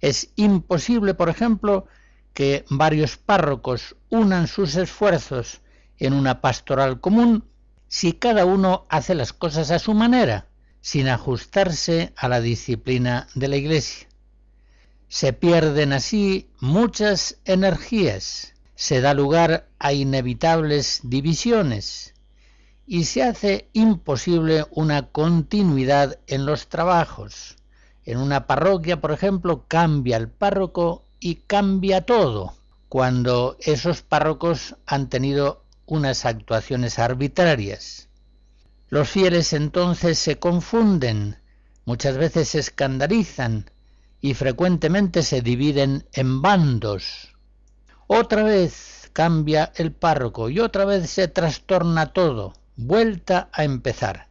Es 0.00 0.30
imposible, 0.36 1.14
por 1.14 1.28
ejemplo, 1.28 1.86
que 2.32 2.64
varios 2.70 3.18
párrocos 3.18 3.96
unan 4.08 4.48
sus 4.48 4.76
esfuerzos 4.76 5.60
en 5.98 6.14
una 6.14 6.40
pastoral 6.40 7.00
común 7.00 7.44
si 7.88 8.14
cada 8.14 8.46
uno 8.46 8.86
hace 8.88 9.14
las 9.14 9.34
cosas 9.34 9.70
a 9.70 9.78
su 9.78 9.92
manera, 9.92 10.46
sin 10.82 11.08
ajustarse 11.08 12.12
a 12.16 12.28
la 12.28 12.42
disciplina 12.42 13.28
de 13.34 13.48
la 13.48 13.56
Iglesia. 13.56 14.08
Se 15.08 15.32
pierden 15.32 15.92
así 15.92 16.50
muchas 16.60 17.38
energías, 17.44 18.52
se 18.74 19.00
da 19.00 19.14
lugar 19.14 19.68
a 19.78 19.92
inevitables 19.92 21.00
divisiones 21.04 22.14
y 22.86 23.04
se 23.04 23.22
hace 23.22 23.68
imposible 23.72 24.66
una 24.72 25.06
continuidad 25.08 26.18
en 26.26 26.44
los 26.46 26.68
trabajos. 26.68 27.56
En 28.04 28.18
una 28.18 28.46
parroquia, 28.48 29.00
por 29.00 29.12
ejemplo, 29.12 29.64
cambia 29.68 30.16
el 30.16 30.28
párroco 30.28 31.06
y 31.20 31.36
cambia 31.36 32.04
todo, 32.04 32.54
cuando 32.88 33.56
esos 33.60 34.02
párrocos 34.02 34.74
han 34.86 35.08
tenido 35.08 35.64
unas 35.86 36.24
actuaciones 36.24 36.98
arbitrarias. 36.98 38.08
Los 38.92 39.08
fieles 39.08 39.54
entonces 39.54 40.18
se 40.18 40.38
confunden, 40.38 41.38
muchas 41.86 42.18
veces 42.18 42.50
se 42.50 42.58
escandalizan 42.58 43.70
y 44.20 44.34
frecuentemente 44.34 45.22
se 45.22 45.40
dividen 45.40 46.06
en 46.12 46.42
bandos. 46.42 47.34
Otra 48.06 48.42
vez 48.42 49.08
cambia 49.14 49.72
el 49.76 49.92
párroco 49.92 50.50
y 50.50 50.60
otra 50.60 50.84
vez 50.84 51.08
se 51.08 51.26
trastorna 51.26 52.12
todo, 52.12 52.52
vuelta 52.76 53.48
a 53.54 53.64
empezar. 53.64 54.28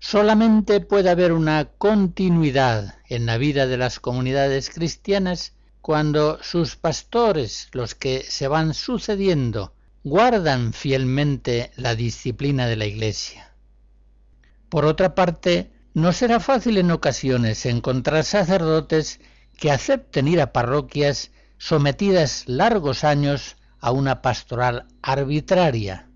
Solamente 0.00 0.80
puede 0.80 1.08
haber 1.08 1.30
una 1.30 1.66
continuidad 1.78 2.96
en 3.08 3.26
la 3.26 3.38
vida 3.38 3.68
de 3.68 3.76
las 3.76 4.00
comunidades 4.00 4.70
cristianas 4.70 5.52
cuando 5.82 6.42
sus 6.42 6.74
pastores, 6.74 7.68
los 7.70 7.94
que 7.94 8.24
se 8.24 8.48
van 8.48 8.74
sucediendo, 8.74 9.72
guardan 10.02 10.72
fielmente 10.72 11.72
la 11.76 11.94
disciplina 11.94 12.66
de 12.66 12.76
la 12.76 12.86
Iglesia. 12.86 13.52
Por 14.70 14.86
otra 14.86 15.14
parte, 15.14 15.70
no 15.92 16.12
será 16.12 16.40
fácil 16.40 16.78
en 16.78 16.90
ocasiones 16.90 17.66
encontrar 17.66 18.24
sacerdotes 18.24 19.20
que 19.58 19.70
acepten 19.70 20.26
ir 20.26 20.40
a 20.40 20.52
parroquias 20.52 21.32
sometidas 21.58 22.44
largos 22.46 23.04
años 23.04 23.56
a 23.78 23.90
una 23.90 24.22
pastoral 24.22 24.86
arbitraria. 25.02 26.08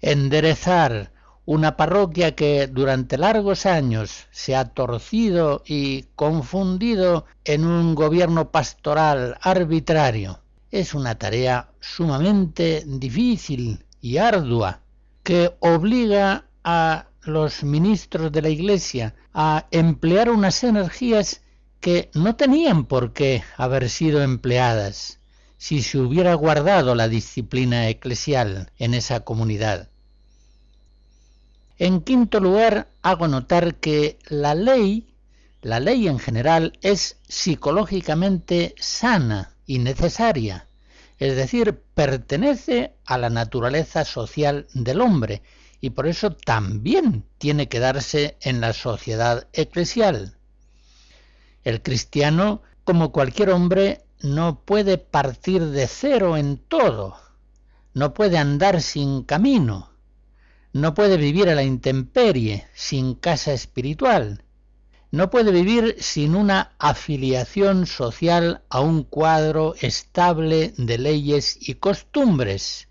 Enderezar 0.00 1.12
una 1.46 1.76
parroquia 1.76 2.36
que 2.36 2.68
durante 2.68 3.18
largos 3.18 3.66
años 3.66 4.26
se 4.30 4.54
ha 4.54 4.66
torcido 4.66 5.62
y 5.66 6.04
confundido 6.14 7.24
en 7.44 7.64
un 7.64 7.96
gobierno 7.96 8.52
pastoral 8.52 9.36
arbitrario 9.40 10.45
es 10.70 10.94
una 10.94 11.16
tarea 11.16 11.70
sumamente 11.80 12.82
difícil 12.86 13.84
y 14.00 14.18
ardua 14.18 14.80
que 15.22 15.54
obliga 15.60 16.46
a 16.64 17.06
los 17.22 17.64
ministros 17.64 18.30
de 18.32 18.42
la 18.42 18.48
Iglesia 18.48 19.14
a 19.34 19.66
emplear 19.70 20.30
unas 20.30 20.62
energías 20.64 21.42
que 21.80 22.10
no 22.14 22.36
tenían 22.36 22.84
por 22.84 23.12
qué 23.12 23.42
haber 23.56 23.90
sido 23.90 24.22
empleadas 24.22 25.20
si 25.58 25.82
se 25.82 25.98
hubiera 25.98 26.34
guardado 26.34 26.94
la 26.94 27.08
disciplina 27.08 27.88
eclesial 27.88 28.70
en 28.78 28.94
esa 28.94 29.20
comunidad. 29.20 29.88
En 31.78 32.00
quinto 32.00 32.40
lugar, 32.40 32.88
hago 33.02 33.28
notar 33.28 33.76
que 33.76 34.18
la 34.28 34.54
ley, 34.54 35.14
la 35.62 35.80
ley 35.80 36.08
en 36.08 36.18
general, 36.18 36.78
es 36.82 37.18
psicológicamente 37.28 38.74
sana 38.78 39.55
y 39.66 39.78
necesaria, 39.78 40.68
es 41.18 41.36
decir, 41.36 41.82
pertenece 41.94 42.94
a 43.04 43.18
la 43.18 43.30
naturaleza 43.30 44.04
social 44.04 44.66
del 44.74 45.00
hombre 45.00 45.42
y 45.80 45.90
por 45.90 46.06
eso 46.06 46.30
también 46.30 47.24
tiene 47.38 47.68
que 47.68 47.80
darse 47.80 48.36
en 48.40 48.60
la 48.60 48.72
sociedad 48.72 49.48
eclesial. 49.52 50.36
El 51.64 51.82
cristiano, 51.82 52.62
como 52.84 53.12
cualquier 53.12 53.50
hombre, 53.50 54.02
no 54.20 54.60
puede 54.60 54.98
partir 54.98 55.64
de 55.66 55.86
cero 55.86 56.36
en 56.36 56.58
todo, 56.58 57.16
no 57.94 58.14
puede 58.14 58.38
andar 58.38 58.80
sin 58.82 59.22
camino, 59.24 59.90
no 60.72 60.94
puede 60.94 61.16
vivir 61.16 61.48
a 61.48 61.54
la 61.54 61.62
intemperie, 61.62 62.66
sin 62.74 63.14
casa 63.14 63.52
espiritual. 63.52 64.42
No 65.10 65.30
puede 65.30 65.52
vivir 65.52 65.96
sin 66.00 66.34
una 66.34 66.74
afiliación 66.78 67.86
social 67.86 68.62
a 68.68 68.80
un 68.80 69.04
cuadro 69.04 69.74
estable 69.80 70.74
de 70.76 70.98
leyes 70.98 71.56
y 71.60 71.74
costumbres. 71.74 72.88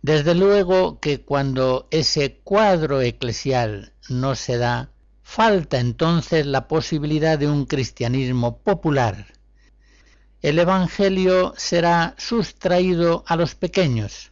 Desde 0.00 0.34
luego 0.34 1.00
que 1.00 1.22
cuando 1.22 1.88
ese 1.90 2.38
cuadro 2.44 3.00
eclesial 3.00 3.92
no 4.08 4.36
se 4.36 4.56
da, 4.56 4.92
falta 5.22 5.78
entonces 5.78 6.46
la 6.46 6.68
posibilidad 6.68 7.38
de 7.38 7.48
un 7.48 7.66
cristianismo 7.66 8.58
popular. 8.58 9.26
El 10.40 10.58
Evangelio 10.60 11.52
será 11.56 12.14
sustraído 12.16 13.24
a 13.26 13.34
los 13.34 13.56
pequeños, 13.56 14.30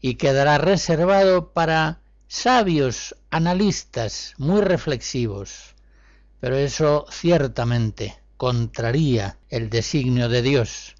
y 0.00 0.16
quedará 0.16 0.58
reservado 0.58 1.52
para 1.52 2.02
sabios 2.26 3.14
analistas 3.30 4.34
muy 4.36 4.60
reflexivos. 4.60 5.73
Pero 6.44 6.58
eso 6.58 7.06
ciertamente 7.10 8.20
contraría 8.36 9.38
el 9.48 9.70
designio 9.70 10.28
de 10.28 10.42
Dios. 10.42 10.94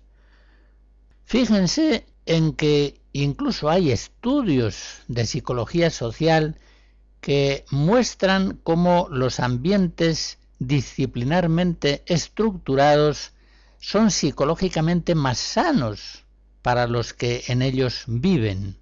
Fíjense 1.27 2.07
en 2.25 2.55
que 2.55 3.03
incluso 3.13 3.69
hay 3.69 3.93
estudios 3.93 5.03
de 5.07 5.27
psicología 5.27 5.91
social 5.91 6.59
que 7.21 7.67
muestran 7.71 8.59
cómo 8.63 9.07
los 9.11 9.39
ambientes 9.39 10.39
disciplinarmente 10.61 12.05
estructurados 12.07 13.33
son 13.79 14.11
psicológicamente 14.11 15.15
más 15.15 15.37
sanos 15.37 16.25
para 16.63 16.87
los 16.87 17.13
que 17.13 17.45
en 17.49 17.61
ellos 17.61 18.05
viven. 18.07 18.79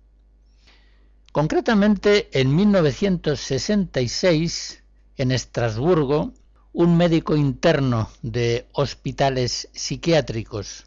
Concretamente, 1.32 2.28
en 2.30 2.54
1966, 2.54 4.84
en 5.16 5.32
Estrasburgo, 5.32 6.32
un 6.73 6.97
médico 6.97 7.37
interno 7.37 8.09
de 8.23 8.66
hospitales 8.73 9.68
psiquiátricos, 9.73 10.87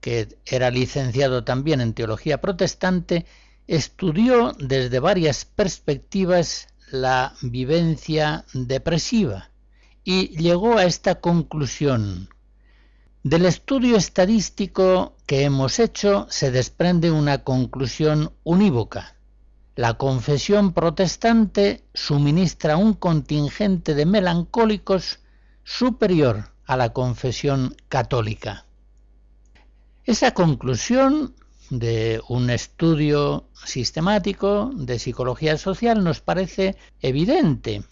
que 0.00 0.38
era 0.46 0.70
licenciado 0.70 1.44
también 1.44 1.80
en 1.80 1.92
teología 1.92 2.40
protestante, 2.40 3.26
estudió 3.66 4.52
desde 4.58 4.98
varias 4.98 5.44
perspectivas 5.44 6.68
la 6.90 7.34
vivencia 7.42 8.44
depresiva 8.54 9.50
y 10.04 10.28
llegó 10.38 10.78
a 10.78 10.84
esta 10.84 11.20
conclusión. 11.20 12.30
Del 13.22 13.44
estudio 13.44 13.96
estadístico 13.96 15.14
que 15.26 15.44
hemos 15.44 15.78
hecho 15.78 16.26
se 16.30 16.50
desprende 16.50 17.10
una 17.10 17.44
conclusión 17.44 18.32
unívoca 18.42 19.19
la 19.76 19.94
confesión 19.94 20.72
protestante 20.72 21.84
suministra 21.94 22.76
un 22.76 22.94
contingente 22.94 23.94
de 23.94 24.06
melancólicos 24.06 25.20
superior 25.64 26.50
a 26.66 26.76
la 26.76 26.92
confesión 26.92 27.76
católica. 27.88 28.66
Esa 30.04 30.34
conclusión 30.34 31.34
de 31.70 32.20
un 32.28 32.50
estudio 32.50 33.48
sistemático 33.64 34.70
de 34.74 34.98
psicología 34.98 35.56
social 35.56 36.02
nos 36.02 36.20
parece 36.20 36.76
evidente. 37.00 37.84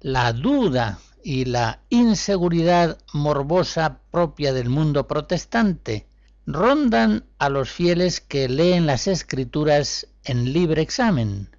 La 0.00 0.32
duda 0.32 0.98
y 1.22 1.44
la 1.44 1.80
inseguridad 1.90 2.98
morbosa 3.12 4.00
propia 4.10 4.52
del 4.52 4.70
mundo 4.70 5.06
protestante 5.06 6.06
rondan 6.46 7.24
a 7.38 7.48
los 7.48 7.70
fieles 7.70 8.20
que 8.20 8.48
leen 8.48 8.86
las 8.86 9.06
escrituras 9.06 10.08
en 10.24 10.52
libre 10.52 10.82
examen, 10.82 11.56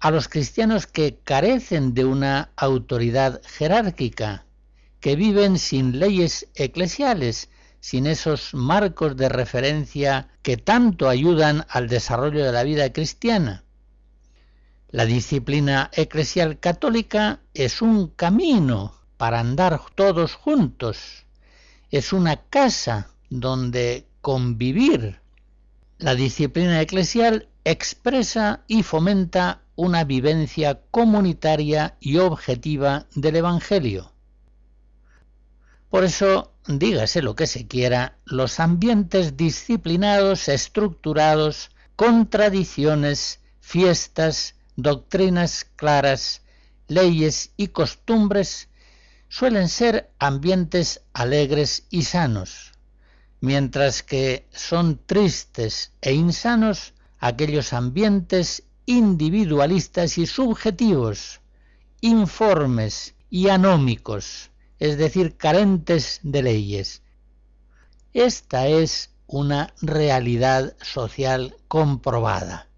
a 0.00 0.10
los 0.10 0.28
cristianos 0.28 0.86
que 0.86 1.18
carecen 1.22 1.94
de 1.94 2.04
una 2.04 2.52
autoridad 2.56 3.42
jerárquica, 3.44 4.46
que 4.98 5.14
viven 5.16 5.58
sin 5.58 5.98
leyes 5.98 6.48
eclesiales, 6.54 7.50
sin 7.80 8.06
esos 8.06 8.54
marcos 8.54 9.16
de 9.16 9.28
referencia 9.28 10.28
que 10.42 10.56
tanto 10.56 11.08
ayudan 11.08 11.66
al 11.68 11.88
desarrollo 11.88 12.44
de 12.44 12.52
la 12.52 12.62
vida 12.62 12.92
cristiana. 12.92 13.64
La 14.88 15.06
disciplina 15.06 15.90
eclesial 15.92 16.58
católica 16.58 17.40
es 17.54 17.80
un 17.80 18.08
camino 18.08 18.94
para 19.16 19.38
andar 19.38 19.80
todos 19.94 20.34
juntos, 20.34 21.26
es 21.90 22.12
una 22.12 22.36
casa 22.36 23.10
donde 23.28 24.06
convivir. 24.20 25.20
La 25.98 26.14
disciplina 26.14 26.80
eclesial 26.80 27.49
expresa 27.64 28.64
y 28.66 28.82
fomenta 28.82 29.62
una 29.76 30.04
vivencia 30.04 30.80
comunitaria 30.90 31.96
y 32.00 32.18
objetiva 32.18 33.06
del 33.14 33.36
Evangelio. 33.36 34.12
Por 35.88 36.04
eso, 36.04 36.54
dígase 36.66 37.22
lo 37.22 37.34
que 37.34 37.46
se 37.46 37.66
quiera, 37.66 38.18
los 38.24 38.60
ambientes 38.60 39.36
disciplinados, 39.36 40.48
estructurados, 40.48 41.70
con 41.96 42.30
tradiciones, 42.30 43.40
fiestas, 43.60 44.54
doctrinas 44.76 45.66
claras, 45.76 46.42
leyes 46.86 47.52
y 47.56 47.68
costumbres, 47.68 48.68
suelen 49.28 49.68
ser 49.68 50.10
ambientes 50.18 51.02
alegres 51.12 51.86
y 51.90 52.02
sanos, 52.02 52.72
mientras 53.40 54.02
que 54.02 54.48
son 54.50 55.00
tristes 55.06 55.92
e 56.00 56.12
insanos 56.12 56.94
aquellos 57.20 57.72
ambientes 57.74 58.64
individualistas 58.86 60.18
y 60.18 60.26
subjetivos, 60.26 61.40
informes 62.00 63.14
y 63.28 63.50
anómicos, 63.50 64.50
es 64.78 64.96
decir, 64.96 65.36
carentes 65.36 66.20
de 66.22 66.42
leyes. 66.42 67.02
Esta 68.14 68.66
es 68.66 69.10
una 69.26 69.74
realidad 69.82 70.76
social 70.82 71.56
comprobada. 71.68 72.68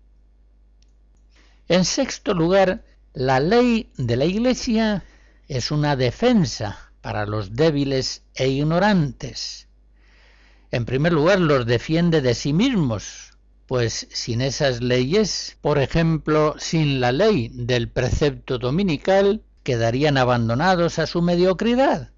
En 1.68 1.84
sexto 1.84 2.34
lugar, 2.34 2.84
la 3.14 3.40
ley 3.40 3.90
de 3.97 4.16
la 4.16 4.24
Iglesia 4.24 5.05
es 5.49 5.70
una 5.70 5.97
defensa 5.97 6.93
para 7.01 7.24
los 7.26 7.55
débiles 7.55 8.22
e 8.34 8.49
ignorantes. 8.49 9.68
En 10.70 10.84
primer 10.84 11.12
lugar, 11.12 11.40
los 11.40 11.64
defiende 11.64 12.20
de 12.20 12.34
sí 12.34 12.53
mismos, 12.53 13.31
pues 13.72 14.06
sin 14.10 14.42
esas 14.42 14.82
leyes, 14.82 15.56
por 15.62 15.78
ejemplo, 15.78 16.54
sin 16.58 17.00
la 17.00 17.10
ley 17.10 17.48
del 17.54 17.88
precepto 17.88 18.58
dominical, 18.58 19.40
quedarían 19.62 20.18
abandonados 20.18 20.98
a 20.98 21.06
su 21.06 21.22
mediocridad. 21.22 22.10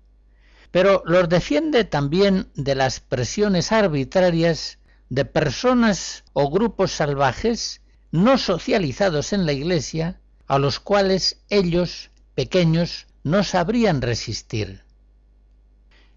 Pero 0.73 1.05
los 1.07 1.29
defiende 1.29 1.85
también 1.85 2.49
de 2.57 2.75
las 2.75 2.99
presiones 2.99 3.71
arbitrarias 3.71 4.81
de 5.11 5.25
personas 5.27 6.25
o 6.33 6.51
grupos 6.51 6.91
salvajes 6.91 7.83
no 8.11 8.37
socializados 8.37 9.33
en 9.33 9.47
la 9.47 9.53
Iglesia, 9.53 10.19
a 10.49 10.59
los 10.59 10.81
cuales 10.81 11.41
ellos, 11.51 12.11
pequeños, 12.35 13.07
no 13.23 13.45
sabrían 13.45 14.03
resistir. 14.03 14.83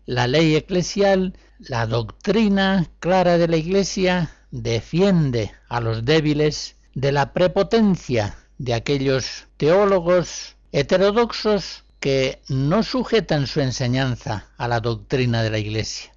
La 0.08 0.26
ley 0.26 0.56
eclesial, 0.56 1.38
la 1.60 1.86
doctrina 1.86 2.90
clara 3.00 3.38
de 3.38 3.48
la 3.48 3.58
Iglesia, 3.58 4.32
defiende 4.52 5.52
a 5.70 5.82
los 5.82 6.06
débiles 6.06 6.76
de 6.94 7.12
la 7.12 7.34
prepotencia 7.34 8.36
de 8.58 8.74
aquellos 8.74 9.48
teólogos 9.58 10.56
heterodoxos 10.72 11.84
que 12.00 12.42
no 12.48 12.84
sujetan 12.84 13.48
su 13.48 13.62
enseñanza 13.62 14.48
a 14.58 14.68
la 14.68 14.80
doctrina 14.80 15.44
de 15.44 15.50
la 15.50 15.60
Iglesia. 15.60 16.14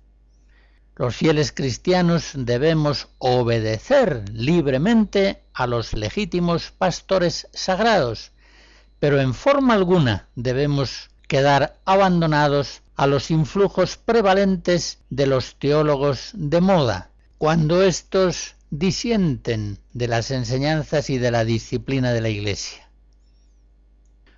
Los 0.96 1.16
fieles 1.16 1.52
cristianos 1.52 2.32
debemos 2.34 3.08
obedecer 3.18 4.24
libremente 4.32 5.42
a 5.54 5.66
los 5.66 5.94
legítimos 5.94 6.72
pastores 6.72 7.48
sagrados, 7.52 8.32
pero 8.98 9.18
en 9.20 9.32
forma 9.32 9.74
alguna 9.74 10.28
debemos 10.34 11.10
quedar 11.26 11.78
abandonados 11.86 12.82
a 12.96 13.06
los 13.06 13.30
influjos 13.30 13.96
prevalentes 13.96 14.98
de 15.08 15.26
los 15.26 15.54
teólogos 15.54 16.32
de 16.34 16.60
moda, 16.60 17.09
cuando 17.40 17.82
éstos 17.82 18.54
disienten 18.68 19.78
de 19.94 20.08
las 20.08 20.30
enseñanzas 20.30 21.08
y 21.08 21.16
de 21.16 21.30
la 21.30 21.46
disciplina 21.46 22.12
de 22.12 22.20
la 22.20 22.28
Iglesia. 22.28 22.90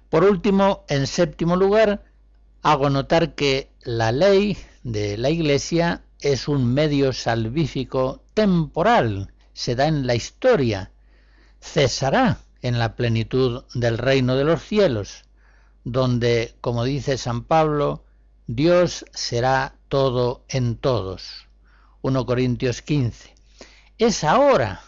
Por 0.08 0.22
último, 0.22 0.84
en 0.88 1.08
séptimo 1.08 1.56
lugar, 1.56 2.04
hago 2.62 2.90
notar 2.90 3.34
que 3.34 3.72
la 3.82 4.12
ley 4.12 4.56
de 4.84 5.16
la 5.16 5.30
Iglesia 5.30 6.04
es 6.20 6.46
un 6.46 6.72
medio 6.72 7.12
salvífico 7.12 8.22
temporal, 8.34 9.34
se 9.52 9.74
da 9.74 9.88
en 9.88 10.06
la 10.06 10.14
historia, 10.14 10.92
cesará 11.60 12.38
en 12.60 12.78
la 12.78 12.94
plenitud 12.94 13.64
del 13.74 13.98
reino 13.98 14.36
de 14.36 14.44
los 14.44 14.62
cielos, 14.62 15.24
donde, 15.82 16.54
como 16.60 16.84
dice 16.84 17.18
San 17.18 17.42
Pablo, 17.42 18.04
Dios 18.46 19.06
será 19.12 19.74
todo 19.88 20.44
en 20.48 20.76
todos. 20.76 21.48
1 22.02 22.26
Corintios 22.26 22.82
15. 22.82 23.32
Es 23.98 24.24
ahora, 24.24 24.82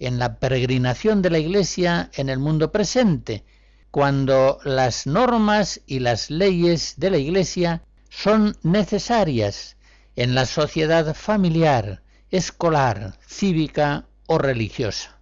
en 0.00 0.18
la 0.18 0.40
peregrinación 0.40 1.22
de 1.22 1.30
la 1.30 1.38
Iglesia 1.38 2.10
en 2.14 2.28
el 2.28 2.40
mundo 2.40 2.72
presente, 2.72 3.44
cuando 3.92 4.58
las 4.64 5.06
normas 5.06 5.80
y 5.86 6.00
las 6.00 6.30
leyes 6.30 6.94
de 6.96 7.10
la 7.10 7.18
Iglesia 7.18 7.82
son 8.10 8.56
necesarias 8.64 9.76
en 10.16 10.34
la 10.34 10.46
sociedad 10.46 11.14
familiar, 11.14 12.02
escolar, 12.32 13.16
cívica 13.24 14.06
o 14.26 14.38
religiosa. 14.38 15.16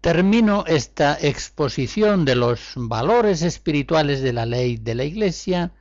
Termino 0.00 0.64
esta 0.68 1.18
exposición 1.20 2.24
de 2.24 2.36
los 2.36 2.72
valores 2.76 3.42
espirituales 3.42 4.20
de 4.20 4.32
la 4.32 4.46
ley 4.46 4.76
de 4.76 4.94
la 4.94 5.04
Iglesia 5.04 5.72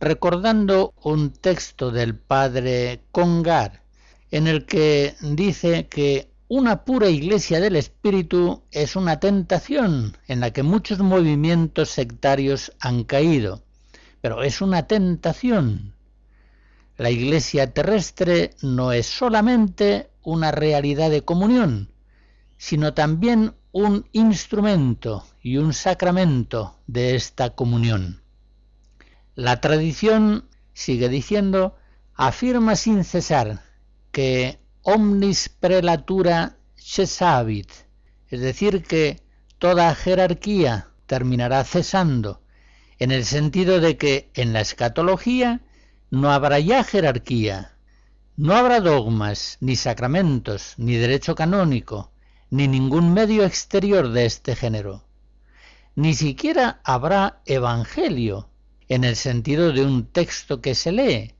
recordando 0.00 0.94
un 1.02 1.30
texto 1.30 1.90
del 1.90 2.14
padre 2.14 3.02
Congar 3.10 3.82
en 4.30 4.46
el 4.46 4.64
que 4.66 5.14
dice 5.20 5.88
que 5.88 6.30
una 6.48 6.84
pura 6.84 7.08
iglesia 7.08 7.60
del 7.60 7.76
espíritu 7.76 8.62
es 8.70 8.96
una 8.96 9.20
tentación 9.20 10.16
en 10.28 10.40
la 10.40 10.50
que 10.50 10.62
muchos 10.62 10.98
movimientos 11.00 11.90
sectarios 11.90 12.72
han 12.80 13.04
caído, 13.04 13.62
pero 14.20 14.42
es 14.42 14.60
una 14.60 14.86
tentación. 14.86 15.94
La 16.96 17.10
iglesia 17.10 17.72
terrestre 17.72 18.54
no 18.62 18.92
es 18.92 19.06
solamente 19.06 20.10
una 20.22 20.50
realidad 20.50 21.10
de 21.10 21.22
comunión, 21.22 21.90
sino 22.56 22.94
también 22.94 23.54
un 23.72 24.06
instrumento 24.12 25.24
y 25.42 25.58
un 25.58 25.72
sacramento 25.72 26.76
de 26.86 27.14
esta 27.14 27.50
comunión. 27.50 28.22
La 29.38 29.60
tradición, 29.60 30.48
sigue 30.72 31.08
diciendo, 31.08 31.76
afirma 32.16 32.74
sin 32.74 33.04
cesar 33.04 33.60
que 34.10 34.58
omnis 34.82 35.48
prelatura 35.48 36.56
cesavit, 36.74 37.70
es 38.30 38.40
decir, 38.40 38.82
que 38.82 39.22
toda 39.58 39.94
jerarquía 39.94 40.88
terminará 41.06 41.62
cesando, 41.62 42.42
en 42.98 43.12
el 43.12 43.24
sentido 43.24 43.78
de 43.78 43.96
que 43.96 44.28
en 44.34 44.52
la 44.52 44.60
escatología 44.60 45.60
no 46.10 46.32
habrá 46.32 46.58
ya 46.58 46.82
jerarquía, 46.82 47.76
no 48.36 48.56
habrá 48.56 48.80
dogmas, 48.80 49.56
ni 49.60 49.76
sacramentos, 49.76 50.74
ni 50.78 50.96
derecho 50.96 51.36
canónico, 51.36 52.10
ni 52.50 52.66
ningún 52.66 53.14
medio 53.14 53.44
exterior 53.44 54.08
de 54.08 54.26
este 54.26 54.56
género. 54.56 55.04
Ni 55.94 56.14
siquiera 56.14 56.80
habrá 56.82 57.40
evangelio, 57.46 58.47
en 58.88 59.04
el 59.04 59.16
sentido 59.16 59.72
de 59.72 59.84
un 59.84 60.06
texto 60.06 60.60
que 60.60 60.74
se 60.74 60.92
lee, 60.92 61.34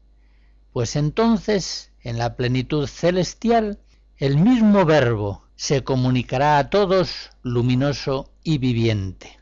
pues 0.72 0.96
entonces, 0.96 1.92
en 2.02 2.18
la 2.18 2.36
plenitud 2.36 2.86
celestial, 2.86 3.78
el 4.16 4.36
mismo 4.36 4.84
verbo 4.84 5.44
se 5.56 5.82
comunicará 5.82 6.58
a 6.58 6.70
todos 6.70 7.30
luminoso 7.42 8.30
y 8.44 8.58
viviente. 8.58 9.40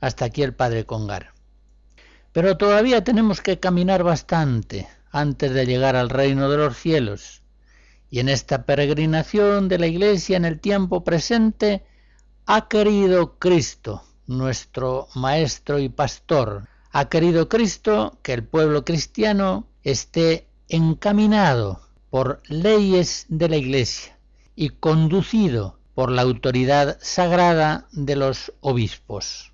Hasta 0.00 0.26
aquí 0.26 0.42
el 0.42 0.54
Padre 0.54 0.86
Congar. 0.86 1.32
Pero 2.32 2.56
todavía 2.56 3.04
tenemos 3.04 3.40
que 3.40 3.58
caminar 3.58 4.02
bastante 4.02 4.88
antes 5.10 5.52
de 5.52 5.66
llegar 5.66 5.96
al 5.96 6.10
reino 6.10 6.48
de 6.48 6.56
los 6.56 6.76
cielos. 6.76 7.42
Y 8.10 8.20
en 8.20 8.28
esta 8.28 8.64
peregrinación 8.64 9.68
de 9.68 9.78
la 9.78 9.86
Iglesia 9.86 10.36
en 10.36 10.44
el 10.44 10.60
tiempo 10.60 11.04
presente, 11.04 11.84
ha 12.46 12.68
querido 12.68 13.38
Cristo, 13.38 14.02
nuestro 14.26 15.08
Maestro 15.14 15.78
y 15.78 15.88
Pastor, 15.88 16.68
ha 16.92 17.08
querido 17.08 17.48
Cristo 17.48 18.18
que 18.22 18.32
el 18.32 18.44
pueblo 18.44 18.84
cristiano 18.84 19.66
esté 19.82 20.46
encaminado 20.68 21.80
por 22.10 22.42
leyes 22.48 23.26
de 23.28 23.48
la 23.48 23.56
Iglesia 23.56 24.18
y 24.56 24.70
conducido 24.70 25.78
por 25.94 26.10
la 26.10 26.22
autoridad 26.22 26.98
sagrada 27.00 27.86
de 27.92 28.16
los 28.16 28.52
obispos. 28.60 29.49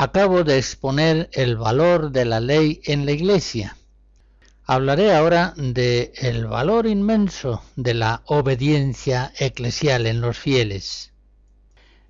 Acabo 0.00 0.44
de 0.44 0.58
exponer 0.58 1.28
el 1.32 1.56
valor 1.56 2.12
de 2.12 2.24
la 2.24 2.38
ley 2.38 2.80
en 2.84 3.04
la 3.04 3.10
Iglesia. 3.10 3.76
Hablaré 4.64 5.12
ahora 5.12 5.54
de 5.56 6.12
el 6.14 6.46
valor 6.46 6.86
inmenso 6.86 7.64
de 7.74 7.94
la 7.94 8.22
obediencia 8.26 9.32
eclesial 9.40 10.06
en 10.06 10.20
los 10.20 10.38
fieles. 10.38 11.10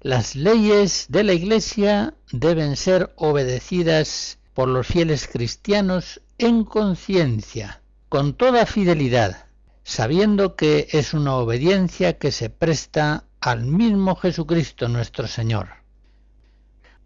Las 0.03 0.36
leyes 0.36 1.07
de 1.09 1.24
la 1.24 1.32
Iglesia 1.32 2.12
deben 2.30 2.76
ser 2.76 3.14
obedecidas 3.16 4.39
por 4.53 4.68
los 4.68 4.86
fieles 4.86 5.26
cristianos 5.26 6.20
en 6.36 6.64
conciencia, 6.64 7.80
con 8.11 8.34
toda 8.34 8.66
fidelidad, 8.66 9.47
sabiendo 9.82 10.57
que 10.57 10.89
es 10.91 11.14
una 11.14 11.36
obediencia 11.36 12.18
que 12.18 12.32
se 12.32 12.51
presta 12.51 13.24
al 13.41 13.64
mismo 13.64 14.14
Jesucristo 14.14 14.89
nuestro 14.89 15.26
Señor. 15.26 15.78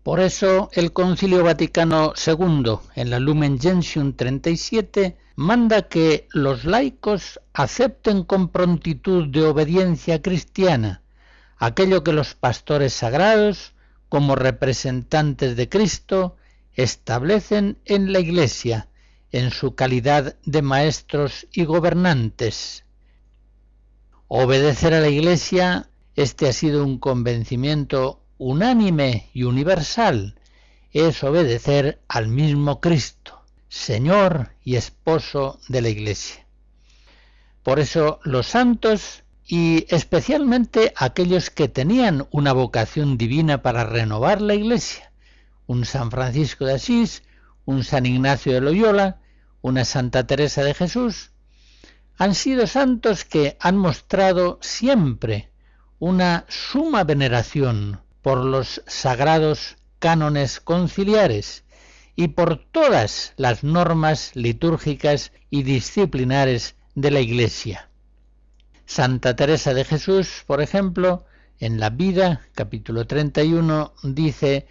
Por 0.02 0.20
eso 0.20 0.70
el 0.72 0.92
Concilio 0.92 1.44
Vaticano 1.44 2.12
II, 2.14 2.78
en 2.96 3.10
la 3.10 3.20
Lumen 3.20 3.60
Gentium 3.60 4.14
37, 4.14 5.16
manda 5.36 5.82
que 5.82 6.28
los 6.32 6.64
laicos 6.64 7.40
acepten 7.52 8.24
con 8.24 8.48
prontitud 8.48 9.28
de 9.28 9.44
obediencia 9.44 10.20
cristiana 10.20 11.02
aquello 11.62 12.02
que 12.02 12.12
los 12.12 12.34
pastores 12.34 12.92
sagrados, 12.92 13.72
como 14.08 14.34
representantes 14.34 15.54
de 15.54 15.68
Cristo, 15.68 16.36
establecen 16.74 17.78
en 17.84 18.12
la 18.12 18.18
Iglesia 18.18 18.88
en 19.30 19.52
su 19.52 19.76
calidad 19.76 20.34
de 20.44 20.60
maestros 20.60 21.46
y 21.52 21.64
gobernantes. 21.64 22.84
Obedecer 24.26 24.92
a 24.92 25.00
la 25.00 25.08
Iglesia, 25.08 25.88
este 26.16 26.48
ha 26.48 26.52
sido 26.52 26.84
un 26.84 26.98
convencimiento 26.98 28.21
unánime 28.38 29.30
y 29.32 29.44
universal 29.44 30.36
es 30.92 31.24
obedecer 31.24 32.02
al 32.08 32.28
mismo 32.28 32.80
Cristo, 32.80 33.42
Señor 33.68 34.50
y 34.62 34.76
Esposo 34.76 35.58
de 35.68 35.80
la 35.80 35.88
Iglesia. 35.88 36.46
Por 37.62 37.80
eso 37.80 38.20
los 38.24 38.48
santos, 38.48 39.22
y 39.46 39.86
especialmente 39.88 40.92
aquellos 40.96 41.50
que 41.50 41.68
tenían 41.68 42.26
una 42.30 42.52
vocación 42.52 43.16
divina 43.16 43.62
para 43.62 43.84
renovar 43.84 44.42
la 44.42 44.54
Iglesia, 44.54 45.12
un 45.66 45.84
San 45.84 46.10
Francisco 46.10 46.66
de 46.66 46.74
Asís, 46.74 47.22
un 47.64 47.84
San 47.84 48.04
Ignacio 48.04 48.52
de 48.52 48.60
Loyola, 48.60 49.20
una 49.62 49.84
Santa 49.84 50.26
Teresa 50.26 50.62
de 50.62 50.74
Jesús, 50.74 51.30
han 52.18 52.34
sido 52.34 52.66
santos 52.66 53.24
que 53.24 53.56
han 53.60 53.78
mostrado 53.78 54.58
siempre 54.60 55.50
una 55.98 56.44
suma 56.48 57.04
veneración 57.04 58.01
por 58.22 58.44
los 58.44 58.82
sagrados 58.86 59.76
cánones 59.98 60.60
conciliares 60.60 61.64
y 62.16 62.28
por 62.28 62.56
todas 62.56 63.34
las 63.36 63.64
normas 63.64 64.32
litúrgicas 64.34 65.32
y 65.50 65.62
disciplinares 65.62 66.76
de 66.94 67.10
la 67.10 67.20
Iglesia. 67.20 67.88
Santa 68.86 69.36
Teresa 69.36 69.74
de 69.74 69.84
Jesús, 69.84 70.44
por 70.46 70.60
ejemplo, 70.60 71.24
en 71.58 71.78
la 71.78 71.90
vida, 71.90 72.42
capítulo 72.54 73.06
31, 73.06 73.94
dice, 74.02 74.66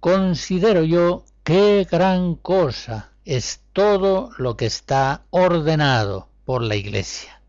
Considero 0.00 0.82
yo 0.82 1.24
qué 1.44 1.86
gran 1.88 2.34
cosa 2.34 3.12
es 3.24 3.60
todo 3.72 4.30
lo 4.38 4.56
que 4.56 4.66
está 4.66 5.24
ordenado 5.30 6.28
por 6.44 6.62
la 6.62 6.74
Iglesia. 6.74 7.41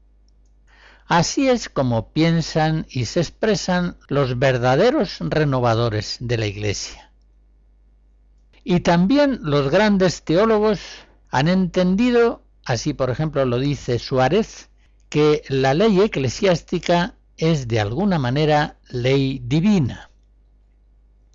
Así 1.05 1.49
es 1.49 1.69
como 1.69 2.11
piensan 2.11 2.85
y 2.89 3.05
se 3.05 3.19
expresan 3.19 3.97
los 4.07 4.39
verdaderos 4.39 5.17
renovadores 5.19 6.17
de 6.19 6.37
la 6.37 6.45
Iglesia. 6.45 7.11
Y 8.63 8.79
también 8.79 9.39
los 9.41 9.69
grandes 9.69 10.23
teólogos 10.23 10.79
han 11.29 11.47
entendido, 11.49 12.43
así 12.65 12.93
por 12.93 13.09
ejemplo 13.09 13.45
lo 13.45 13.59
dice 13.59 13.99
Suárez, 13.99 14.69
que 15.09 15.43
la 15.49 15.73
ley 15.73 15.99
eclesiástica 16.01 17.15
es 17.37 17.67
de 17.67 17.79
alguna 17.79 18.17
manera 18.19 18.77
ley 18.89 19.41
divina. 19.43 20.09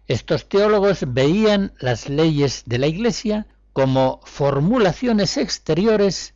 Estos 0.06 0.48
teólogos 0.48 1.00
veían 1.06 1.74
las 1.78 2.08
leyes 2.08 2.62
de 2.64 2.78
la 2.78 2.86
Iglesia 2.86 3.46
como 3.74 4.20
formulaciones 4.24 5.36
exteriores 5.36 6.34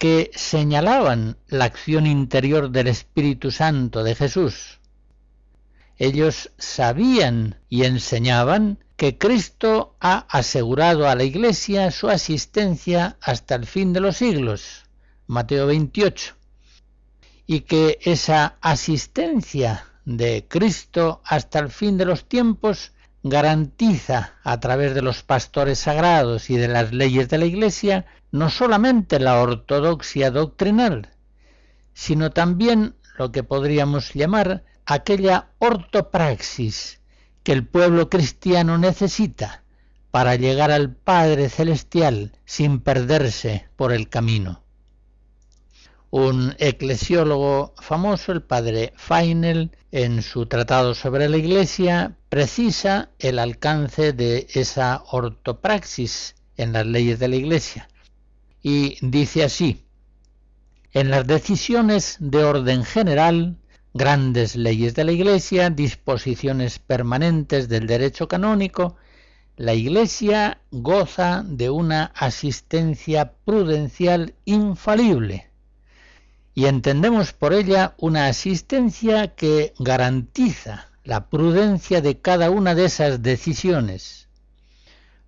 que 0.00 0.30
señalaban 0.34 1.36
la 1.46 1.66
acción 1.66 2.06
interior 2.06 2.70
del 2.70 2.86
Espíritu 2.86 3.50
Santo 3.50 4.02
de 4.02 4.14
Jesús. 4.14 4.80
Ellos 5.98 6.52
sabían 6.56 7.60
y 7.68 7.84
enseñaban 7.84 8.82
que 8.96 9.18
Cristo 9.18 9.96
ha 10.00 10.26
asegurado 10.30 11.06
a 11.06 11.14
la 11.14 11.24
Iglesia 11.24 11.90
su 11.90 12.08
asistencia 12.08 13.18
hasta 13.20 13.54
el 13.56 13.66
fin 13.66 13.92
de 13.92 14.00
los 14.00 14.16
siglos, 14.16 14.84
Mateo 15.26 15.66
28, 15.66 16.34
y 17.46 17.60
que 17.60 17.98
esa 18.00 18.56
asistencia 18.62 19.84
de 20.06 20.46
Cristo 20.48 21.20
hasta 21.26 21.58
el 21.58 21.68
fin 21.68 21.98
de 21.98 22.06
los 22.06 22.26
tiempos 22.26 22.92
garantiza 23.22 24.38
a 24.44 24.60
través 24.60 24.94
de 24.94 25.02
los 25.02 25.22
pastores 25.22 25.78
sagrados 25.78 26.48
y 26.48 26.56
de 26.56 26.68
las 26.68 26.90
leyes 26.94 27.28
de 27.28 27.36
la 27.36 27.44
Iglesia 27.44 28.06
no 28.32 28.50
solamente 28.50 29.18
la 29.18 29.40
ortodoxia 29.40 30.30
doctrinal, 30.30 31.10
sino 31.92 32.30
también 32.30 32.94
lo 33.18 33.32
que 33.32 33.42
podríamos 33.42 34.14
llamar 34.14 34.64
aquella 34.86 35.50
ortopraxis 35.58 37.00
que 37.42 37.52
el 37.52 37.66
pueblo 37.66 38.08
cristiano 38.08 38.78
necesita 38.78 39.62
para 40.10 40.34
llegar 40.36 40.70
al 40.70 40.94
Padre 40.94 41.48
Celestial 41.48 42.32
sin 42.44 42.80
perderse 42.80 43.68
por 43.76 43.92
el 43.92 44.08
camino. 44.08 44.62
Un 46.10 46.56
eclesiólogo 46.58 47.74
famoso, 47.80 48.32
el 48.32 48.42
padre 48.42 48.92
Feinel, 48.96 49.70
en 49.92 50.22
su 50.22 50.46
tratado 50.46 50.94
sobre 50.94 51.28
la 51.28 51.36
Iglesia, 51.36 52.16
precisa 52.28 53.10
el 53.20 53.38
alcance 53.38 54.12
de 54.12 54.48
esa 54.52 55.04
ortopraxis 55.12 56.34
en 56.56 56.72
las 56.72 56.84
leyes 56.84 57.20
de 57.20 57.28
la 57.28 57.36
Iglesia. 57.36 57.88
Y 58.62 58.98
dice 59.00 59.44
así, 59.44 59.84
en 60.92 61.10
las 61.10 61.26
decisiones 61.26 62.16
de 62.20 62.44
orden 62.44 62.84
general, 62.84 63.56
grandes 63.94 64.56
leyes 64.56 64.94
de 64.94 65.04
la 65.04 65.12
Iglesia, 65.12 65.70
disposiciones 65.70 66.78
permanentes 66.78 67.68
del 67.68 67.86
derecho 67.86 68.28
canónico, 68.28 68.96
la 69.56 69.74
Iglesia 69.74 70.62
goza 70.70 71.44
de 71.46 71.70
una 71.70 72.12
asistencia 72.14 73.34
prudencial 73.44 74.34
infalible 74.44 75.50
y 76.54 76.66
entendemos 76.66 77.32
por 77.32 77.52
ella 77.52 77.94
una 77.98 78.26
asistencia 78.26 79.34
que 79.34 79.72
garantiza 79.78 80.88
la 81.04 81.28
prudencia 81.28 82.00
de 82.00 82.20
cada 82.20 82.50
una 82.50 82.74
de 82.74 82.86
esas 82.86 83.22
decisiones. 83.22 84.28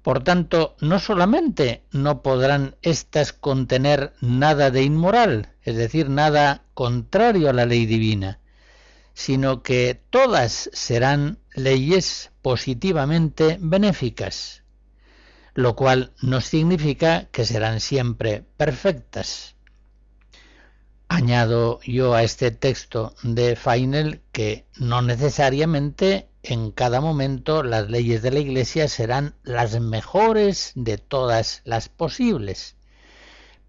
Por 0.03 0.25
tanto, 0.25 0.77
no 0.81 0.99
solamente 0.99 1.85
no 1.93 2.23
podrán 2.23 2.77
éstas 2.83 3.33
contener 3.33 4.13
nada 4.21 4.71
de 4.73 4.83
inmoral, 4.83 5.53
es 5.63 5.77
decir, 5.77 6.11
nada 6.11 6.65
contrario 6.75 7.49
a 7.49 7.53
la 7.53 7.67
ley 7.67 7.87
divina, 7.87 8.41
sino 9.15 9.63
que 9.63 10.01
todas 10.11 10.71
serán 10.73 11.39
leyes 11.55 12.33
positivamente 12.43 13.59
benéficas, 13.61 14.65
lo 15.55 15.77
cual 15.77 16.13
no 16.21 16.41
significa 16.41 17.29
que 17.31 17.45
serán 17.45 17.79
siempre 17.79 18.45
perfectas. 18.57 19.55
Añado 21.07 21.79
yo 21.85 22.15
a 22.15 22.25
este 22.25 22.51
texto 22.51 23.15
de 23.23 23.55
Feinel 23.55 24.23
que 24.33 24.67
no 24.79 25.03
necesariamente 25.03 26.32
en 26.43 26.73
cada 26.73 27.01
momento 27.01 27.63
las 27.63 27.89
leyes 27.89 28.23
de 28.23 28.33
la 28.33 28.41
Iglesia 28.41 28.89
serán 28.89 29.35
las 29.45 29.81
mejores 29.81 30.73
de 30.75 30.99
todas 30.99 31.63
las 31.65 31.89
posibles. 31.89 32.77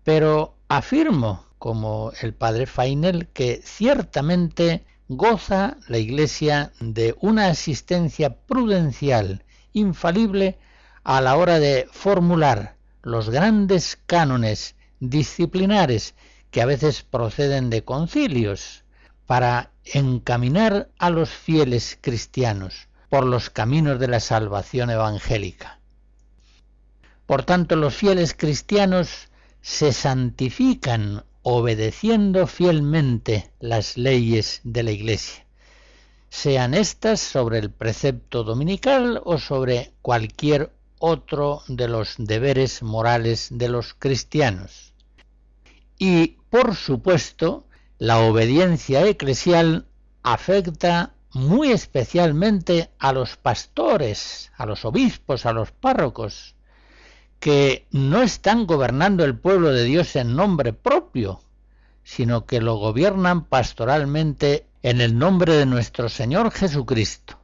Pero 0.03 0.57
afirmo, 0.67 1.45
como 1.59 2.11
el 2.21 2.33
padre 2.33 2.65
Feinel, 2.65 3.27
que 3.27 3.61
ciertamente 3.63 4.85
goza 5.07 5.77
la 5.87 5.97
Iglesia 5.97 6.73
de 6.79 7.15
una 7.21 7.47
asistencia 7.47 8.35
prudencial, 8.35 9.43
infalible, 9.73 10.57
a 11.03 11.21
la 11.21 11.35
hora 11.35 11.59
de 11.59 11.87
formular 11.91 12.75
los 13.01 13.29
grandes 13.29 13.99
cánones 14.05 14.75
disciplinares 14.99 16.15
que 16.49 16.61
a 16.61 16.65
veces 16.65 17.03
proceden 17.03 17.69
de 17.69 17.83
concilios, 17.83 18.83
para 19.25 19.72
encaminar 19.85 20.89
a 20.97 21.09
los 21.09 21.29
fieles 21.29 21.97
cristianos 21.99 22.87
por 23.09 23.25
los 23.25 23.49
caminos 23.49 23.99
de 23.99 24.07
la 24.07 24.19
salvación 24.19 24.89
evangélica. 24.89 25.79
Por 27.25 27.43
tanto, 27.43 27.75
los 27.75 27.95
fieles 27.95 28.33
cristianos 28.33 29.29
se 29.61 29.93
santifican 29.93 31.23
obedeciendo 31.41 32.47
fielmente 32.47 33.51
las 33.59 33.97
leyes 33.97 34.61
de 34.63 34.83
la 34.83 34.91
Iglesia, 34.91 35.45
sean 36.29 36.73
estas 36.73 37.19
sobre 37.19 37.59
el 37.59 37.69
precepto 37.69 38.43
dominical 38.43 39.21
o 39.23 39.37
sobre 39.37 39.93
cualquier 40.01 40.71
otro 40.99 41.61
de 41.67 41.89
los 41.89 42.15
deberes 42.17 42.81
morales 42.81 43.49
de 43.51 43.67
los 43.69 43.93
cristianos. 43.93 44.93
Y, 45.99 46.37
por 46.49 46.75
supuesto, 46.75 47.67
la 47.99 48.19
obediencia 48.19 49.05
eclesial 49.05 49.87
afecta 50.23 51.13
muy 51.33 51.71
especialmente 51.71 52.91
a 52.99 53.11
los 53.11 53.37
pastores, 53.37 54.51
a 54.57 54.65
los 54.65 54.85
obispos, 54.85 55.45
a 55.45 55.53
los 55.53 55.71
párrocos, 55.71 56.55
que 57.39 57.87
no 57.91 58.21
están 58.21 58.65
gobernando 58.65 59.25
el 59.25 59.37
pueblo 59.37 59.71
de 59.71 59.83
Dios 59.83 60.15
en 60.15 60.35
nombre 60.35 60.73
propio, 60.73 61.41
sino 62.03 62.45
que 62.45 62.61
lo 62.61 62.75
gobiernan 62.75 63.45
pastoralmente 63.45 64.65
en 64.81 65.01
el 65.01 65.17
nombre 65.17 65.53
de 65.53 65.65
nuestro 65.65 66.09
Señor 66.09 66.51
Jesucristo. 66.51 67.39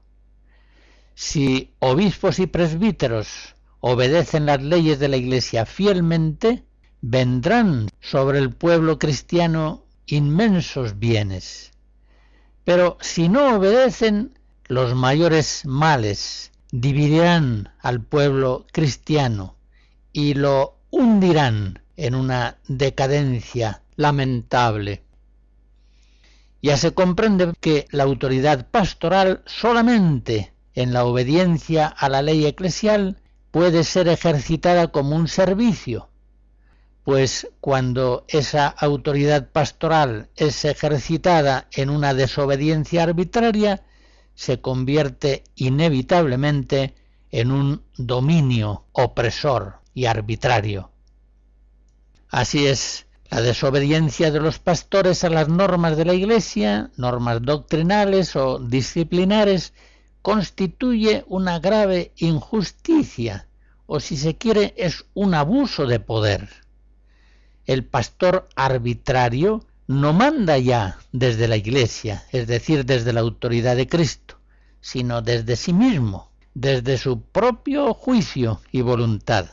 Si 1.16 1.74
obispos 1.80 2.39
y 2.39 2.47
presbíteros 2.47 3.56
obedecen 3.80 4.45
las 4.45 4.62
leyes 4.62 5.00
de 5.00 5.08
la 5.08 5.18
Iglesia 5.18 5.66
fielmente, 5.66 6.64
vendrán 7.02 7.89
sobre 8.00 8.39
el 8.39 8.52
pueblo 8.52 9.00
cristiano 9.00 9.86
inmensos 10.12 10.99
bienes. 10.99 11.72
Pero 12.64 12.97
si 13.01 13.30
no 13.30 13.55
obedecen, 13.55 14.38
los 14.68 14.95
mayores 14.95 15.66
males 15.66 16.51
dividirán 16.72 17.74
al 17.80 18.01
pueblo 18.01 18.66
cristiano 18.72 19.55
y 20.14 20.36
lo 20.36 20.78
hundirán 20.91 21.82
en 21.97 22.16
una 22.16 22.57
decadencia 22.68 23.82
lamentable. 23.95 25.03
Ya 26.62 26.78
se 26.78 26.93
comprende 26.93 27.53
que 27.60 27.88
la 27.91 28.03
autoridad 28.03 28.68
pastoral 28.70 29.43
solamente 29.45 30.53
en 30.74 30.93
la 30.93 31.05
obediencia 31.05 31.88
a 31.88 32.10
la 32.10 32.22
ley 32.22 32.45
eclesial 32.45 33.18
puede 33.51 33.84
ser 33.84 34.07
ejercitada 34.07 34.89
como 34.89 35.16
un 35.16 35.28
servicio, 35.28 36.10
pues 37.10 37.47
cuando 37.60 38.24
esa 38.28 38.68
autoridad 38.68 39.49
pastoral 39.49 40.30
es 40.36 40.64
ejercitada 40.64 41.68
en 41.72 41.89
una 41.89 42.14
desobediencia 42.14 43.01
arbitraria, 43.01 43.82
se 44.36 44.62
convierte 44.62 45.43
inevitablemente 45.55 46.93
en 47.32 47.49
un 47.49 47.84
dominio 47.97 48.86
opresor 48.91 49.80
y 49.95 50.05
arbitrario. 50.05 50.91
Así 52.30 52.68
es, 52.68 53.07
la 53.32 53.41
desobediencia 53.41 54.30
de 54.30 54.41
los 54.41 54.60
pastores 54.60 55.24
a 55.24 55.32
las 55.32 55.49
normas 55.49 55.97
de 55.97 56.05
la 56.05 56.14
Iglesia, 56.14 56.91
normas 56.95 57.41
doctrinales 57.41 58.36
o 58.36 58.60
disciplinares, 58.60 59.74
constituye 60.22 61.24
una 61.26 61.57
grave 61.57 62.12
injusticia, 62.18 63.47
o 63.88 63.99
si 63.99 64.16
se 64.16 64.38
quiere, 64.38 64.76
es 64.78 65.05
un 65.16 65.34
abuso 65.34 65.88
de 65.88 65.99
poder 65.99 66.69
el 67.70 67.86
pastor 67.86 68.50
arbitrario 68.56 69.64
no 69.86 70.12
manda 70.12 70.58
ya 70.58 70.98
desde 71.12 71.48
la 71.48 71.56
Iglesia, 71.56 72.26
es 72.32 72.48
decir, 72.48 72.84
desde 72.84 73.14
la 73.14 73.20
autoridad 73.20 73.76
de 73.76 73.88
Cristo, 73.88 74.40
sino 74.82 75.22
desde 75.22 75.56
sí 75.56 75.72
mismo, 75.72 76.32
desde 76.56 76.98
su 76.98 77.22
propio 77.22 77.94
juicio 77.94 78.60
y 78.72 78.82
voluntad. 78.82 79.52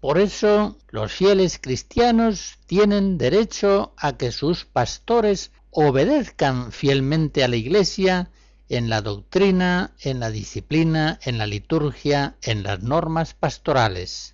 Por 0.00 0.18
eso 0.18 0.76
los 0.90 1.10
fieles 1.10 1.58
cristianos 1.58 2.58
tienen 2.66 3.16
derecho 3.16 3.94
a 3.96 4.18
que 4.18 4.30
sus 4.30 4.66
pastores 4.66 5.52
obedezcan 5.70 6.70
fielmente 6.70 7.42
a 7.42 7.48
la 7.48 7.56
Iglesia 7.56 8.30
en 8.68 8.90
la 8.90 9.00
doctrina, 9.00 9.94
en 10.00 10.20
la 10.20 10.28
disciplina, 10.28 11.18
en 11.22 11.38
la 11.38 11.46
liturgia, 11.46 12.36
en 12.42 12.62
las 12.62 12.82
normas 12.82 13.32
pastorales 13.32 14.33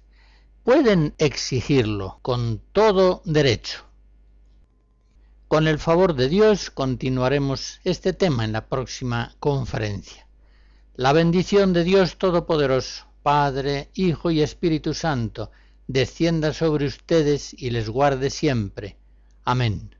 pueden 0.64 1.14
exigirlo 1.18 2.18
con 2.22 2.60
todo 2.72 3.22
derecho. 3.24 3.84
Con 5.48 5.66
el 5.66 5.78
favor 5.78 6.14
de 6.14 6.28
Dios 6.28 6.70
continuaremos 6.70 7.80
este 7.84 8.12
tema 8.12 8.44
en 8.44 8.52
la 8.52 8.66
próxima 8.66 9.34
conferencia. 9.40 10.26
La 10.94 11.12
bendición 11.12 11.72
de 11.72 11.82
Dios 11.82 12.18
Todopoderoso, 12.18 13.06
Padre, 13.22 13.90
Hijo 13.94 14.30
y 14.30 14.42
Espíritu 14.42 14.94
Santo, 14.94 15.50
descienda 15.88 16.52
sobre 16.52 16.86
ustedes 16.86 17.52
y 17.52 17.70
les 17.70 17.88
guarde 17.88 18.30
siempre. 18.30 18.96
Amén. 19.44 19.99